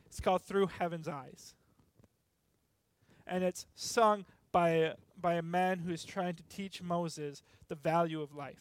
It's 0.07 0.21
called 0.21 0.43
Through 0.43 0.69
Heaven's 0.79 1.09
Eyes. 1.09 1.55
And 3.27 3.43
it's 3.43 3.67
sung 3.75 4.25
by, 4.53 4.95
by 5.21 5.35
a 5.35 5.43
man 5.43 5.81
who 5.81 5.93
is 5.93 6.05
trying 6.05 6.35
to 6.35 6.43
teach 6.45 6.83
Moses 6.83 7.43
the 7.69 7.75
value 7.75 8.21
of 8.21 8.35
life. 8.35 8.61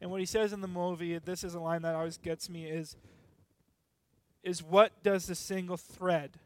And 0.00 0.10
what 0.10 0.20
he 0.20 0.26
says 0.26 0.52
in 0.52 0.60
the 0.60 0.68
movie, 0.68 1.18
this 1.18 1.44
is 1.44 1.54
a 1.54 1.60
line 1.60 1.82
that 1.82 1.94
always 1.94 2.16
gets 2.16 2.48
me, 2.48 2.64
is 2.64 2.96
is 4.42 4.62
what 4.62 5.02
does 5.02 5.26
the 5.26 5.34
single 5.34 5.76
thread 5.76 6.38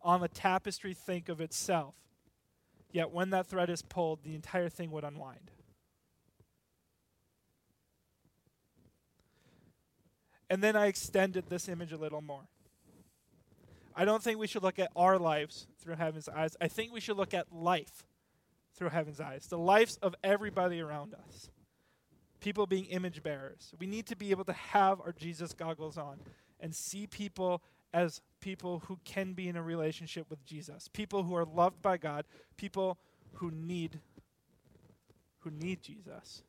on 0.00 0.20
the 0.20 0.28
tapestry 0.28 0.94
think 0.94 1.28
of 1.28 1.40
itself? 1.40 1.94
Yet 2.90 3.10
when 3.10 3.30
that 3.30 3.46
thread 3.46 3.70
is 3.70 3.82
pulled, 3.82 4.22
the 4.22 4.34
entire 4.34 4.68
thing 4.68 4.90
would 4.90 5.04
unwind. 5.04 5.50
And 10.48 10.62
then 10.62 10.76
I 10.76 10.86
extended 10.86 11.48
this 11.48 11.68
image 11.68 11.92
a 11.92 11.96
little 11.96 12.20
more. 12.20 12.48
I 13.94 14.04
don't 14.04 14.22
think 14.22 14.38
we 14.38 14.46
should 14.46 14.62
look 14.62 14.78
at 14.78 14.90
our 14.96 15.18
lives 15.18 15.66
through 15.78 15.96
heaven's 15.96 16.28
eyes. 16.28 16.56
I 16.60 16.68
think 16.68 16.92
we 16.92 17.00
should 17.00 17.16
look 17.16 17.34
at 17.34 17.52
life 17.52 18.06
through 18.74 18.90
heaven's 18.90 19.20
eyes, 19.20 19.46
the 19.46 19.58
lives 19.58 19.98
of 20.02 20.14
everybody 20.24 20.80
around 20.80 21.14
us. 21.14 21.50
People 22.40 22.66
being 22.66 22.86
image 22.86 23.22
bearers. 23.22 23.72
We 23.78 23.86
need 23.86 24.06
to 24.06 24.16
be 24.16 24.30
able 24.30 24.44
to 24.46 24.52
have 24.52 25.00
our 25.00 25.12
Jesus 25.12 25.52
goggles 25.52 25.96
on 25.96 26.18
and 26.58 26.74
see 26.74 27.06
people 27.06 27.62
as 27.94 28.20
people 28.40 28.82
who 28.86 28.98
can 29.04 29.34
be 29.34 29.48
in 29.48 29.56
a 29.56 29.62
relationship 29.62 30.28
with 30.30 30.44
Jesus, 30.44 30.88
people 30.92 31.22
who 31.22 31.36
are 31.36 31.44
loved 31.44 31.82
by 31.82 31.98
God, 31.98 32.24
people 32.56 32.98
who 33.34 33.50
need 33.50 34.00
who 35.40 35.50
need 35.50 35.82
Jesus. 35.82 36.42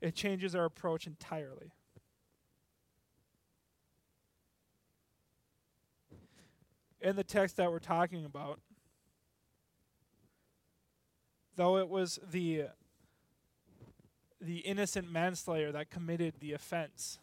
It 0.00 0.14
changes 0.14 0.54
our 0.54 0.66
approach 0.66 1.06
entirely. 1.06 1.72
In 7.06 7.14
the 7.14 7.22
text 7.22 7.56
that 7.58 7.70
we're 7.70 7.78
talking 7.78 8.24
about, 8.24 8.58
though 11.54 11.76
it 11.76 11.88
was 11.88 12.18
the 12.28 12.64
the 14.40 14.56
innocent 14.58 15.08
manslayer 15.08 15.70
that 15.70 15.88
committed 15.88 16.34
the 16.40 16.52
offense, 16.52 17.20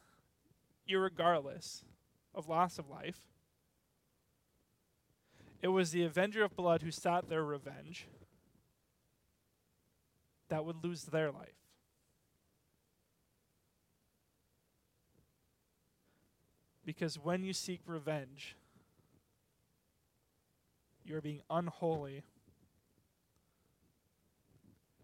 irregardless 0.89 1.83
of 2.33 2.47
loss 2.47 2.79
of 2.79 2.89
life. 2.89 3.27
It 5.61 5.67
was 5.67 5.91
the 5.91 6.05
avenger 6.05 6.45
of 6.45 6.55
blood 6.55 6.81
who 6.81 6.89
sought 6.89 7.27
their 7.27 7.43
revenge 7.43 8.07
that 10.47 10.63
would 10.63 10.81
lose 10.81 11.03
their 11.03 11.29
life. 11.29 11.59
Because 16.85 17.19
when 17.19 17.43
you 17.43 17.51
seek 17.51 17.81
revenge, 17.85 18.55
you're 21.05 21.21
being 21.21 21.41
unholy 21.49 22.23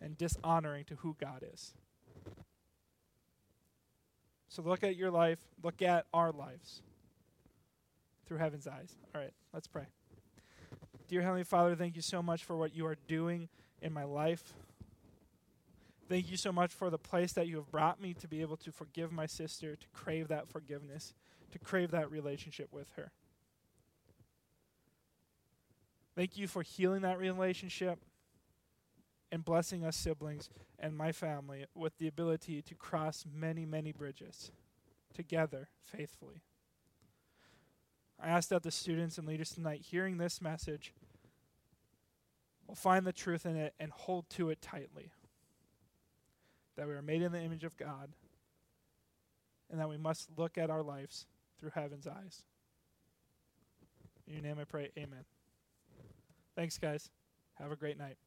and 0.02 0.18
dishonoring 0.18 0.86
to 0.86 0.96
who 0.96 1.16
God 1.20 1.44
is. 1.54 1.74
So 4.48 4.62
look 4.64 4.84
at 4.84 4.96
your 4.96 5.12
life, 5.12 5.40
look 5.62 5.82
at 5.82 6.06
our 6.14 6.32
lives 6.32 6.82
through 8.26 8.38
heaven's 8.38 8.68
eyes. 8.68 8.96
All 9.14 9.22
right, 9.22 9.34
let's 9.54 9.68
pray. 9.68 9.86
Dear 11.08 11.22
Heavenly 11.22 11.44
Father, 11.44 11.76
thank 11.76 11.96
you 11.96 12.02
so 12.02 12.22
much 12.22 12.44
for 12.44 12.56
what 12.56 12.76
you 12.76 12.86
are 12.86 12.98
doing 13.08 13.50
in 13.82 13.94
my 13.94 14.04
life. 14.04 14.54
Thank 16.08 16.32
you 16.32 16.38
so 16.38 16.52
much 16.52 16.74
for 16.74 16.90
the 16.90 16.98
place 16.98 17.34
that 17.34 17.48
you 17.48 17.58
have 17.58 17.70
brought 17.70 18.02
me 18.02 18.16
to 18.16 18.28
be 18.28 18.42
able 18.42 18.58
to 18.58 18.72
forgive 18.72 19.12
my 19.12 19.28
sister, 19.28 19.76
to 19.76 19.88
crave 19.94 20.28
that 20.30 20.48
forgiveness, 20.48 21.14
to 21.52 21.60
crave 21.60 21.92
that 21.92 22.10
relationship 22.10 22.70
with 22.72 22.90
her. 22.96 23.12
Thank 26.20 26.38
you 26.38 26.50
for 26.50 26.64
healing 26.64 27.04
that 27.04 27.18
relationship 27.18 27.98
and 29.32 29.46
blessing 29.46 29.86
us 29.86 29.96
siblings 29.96 30.50
and 30.78 30.94
my 30.98 31.14
family 31.14 31.64
with 31.74 31.98
the 31.98 32.10
ability 32.10 32.62
to 32.62 32.76
cross 32.76 33.24
many, 33.34 33.66
many 33.66 33.94
bridges 33.94 34.52
together 35.14 35.70
faithfully. 35.82 36.42
I 38.22 38.28
ask 38.28 38.50
that 38.50 38.64
the 38.64 38.70
students 38.70 39.18
and 39.18 39.26
leaders 39.26 39.52
tonight 39.52 39.86
hearing 39.90 40.18
this 40.18 40.42
message 40.42 40.94
will 42.68 42.76
find 42.76 43.08
the 43.08 43.14
truth 43.14 43.46
in 43.46 43.56
it 43.56 43.74
and 43.80 43.90
hold 43.90 44.30
to 44.32 44.50
it 44.50 44.62
tightly. 44.62 45.14
That 46.76 46.90
we 46.90 46.96
are 46.96 47.02
made 47.02 47.22
in 47.22 47.32
the 47.32 47.40
image 47.40 47.64
of 47.64 47.78
God 47.78 48.10
and 49.72 49.80
that 49.80 49.88
we 49.88 49.96
must 49.96 50.28
look 50.36 50.58
at 50.58 50.70
our 50.70 50.84
lives 50.84 51.28
through 51.58 51.72
heaven's 51.76 52.08
eyes. 52.08 52.44
In 54.28 54.34
your 54.34 54.44
name 54.44 54.58
I 54.60 54.66
pray, 54.66 54.90
amen. 54.98 55.24
Thanks, 56.60 56.78
guys. 56.78 57.10
Have 57.58 57.72
a 57.72 57.78
great 57.78 57.98
night. 57.98 58.18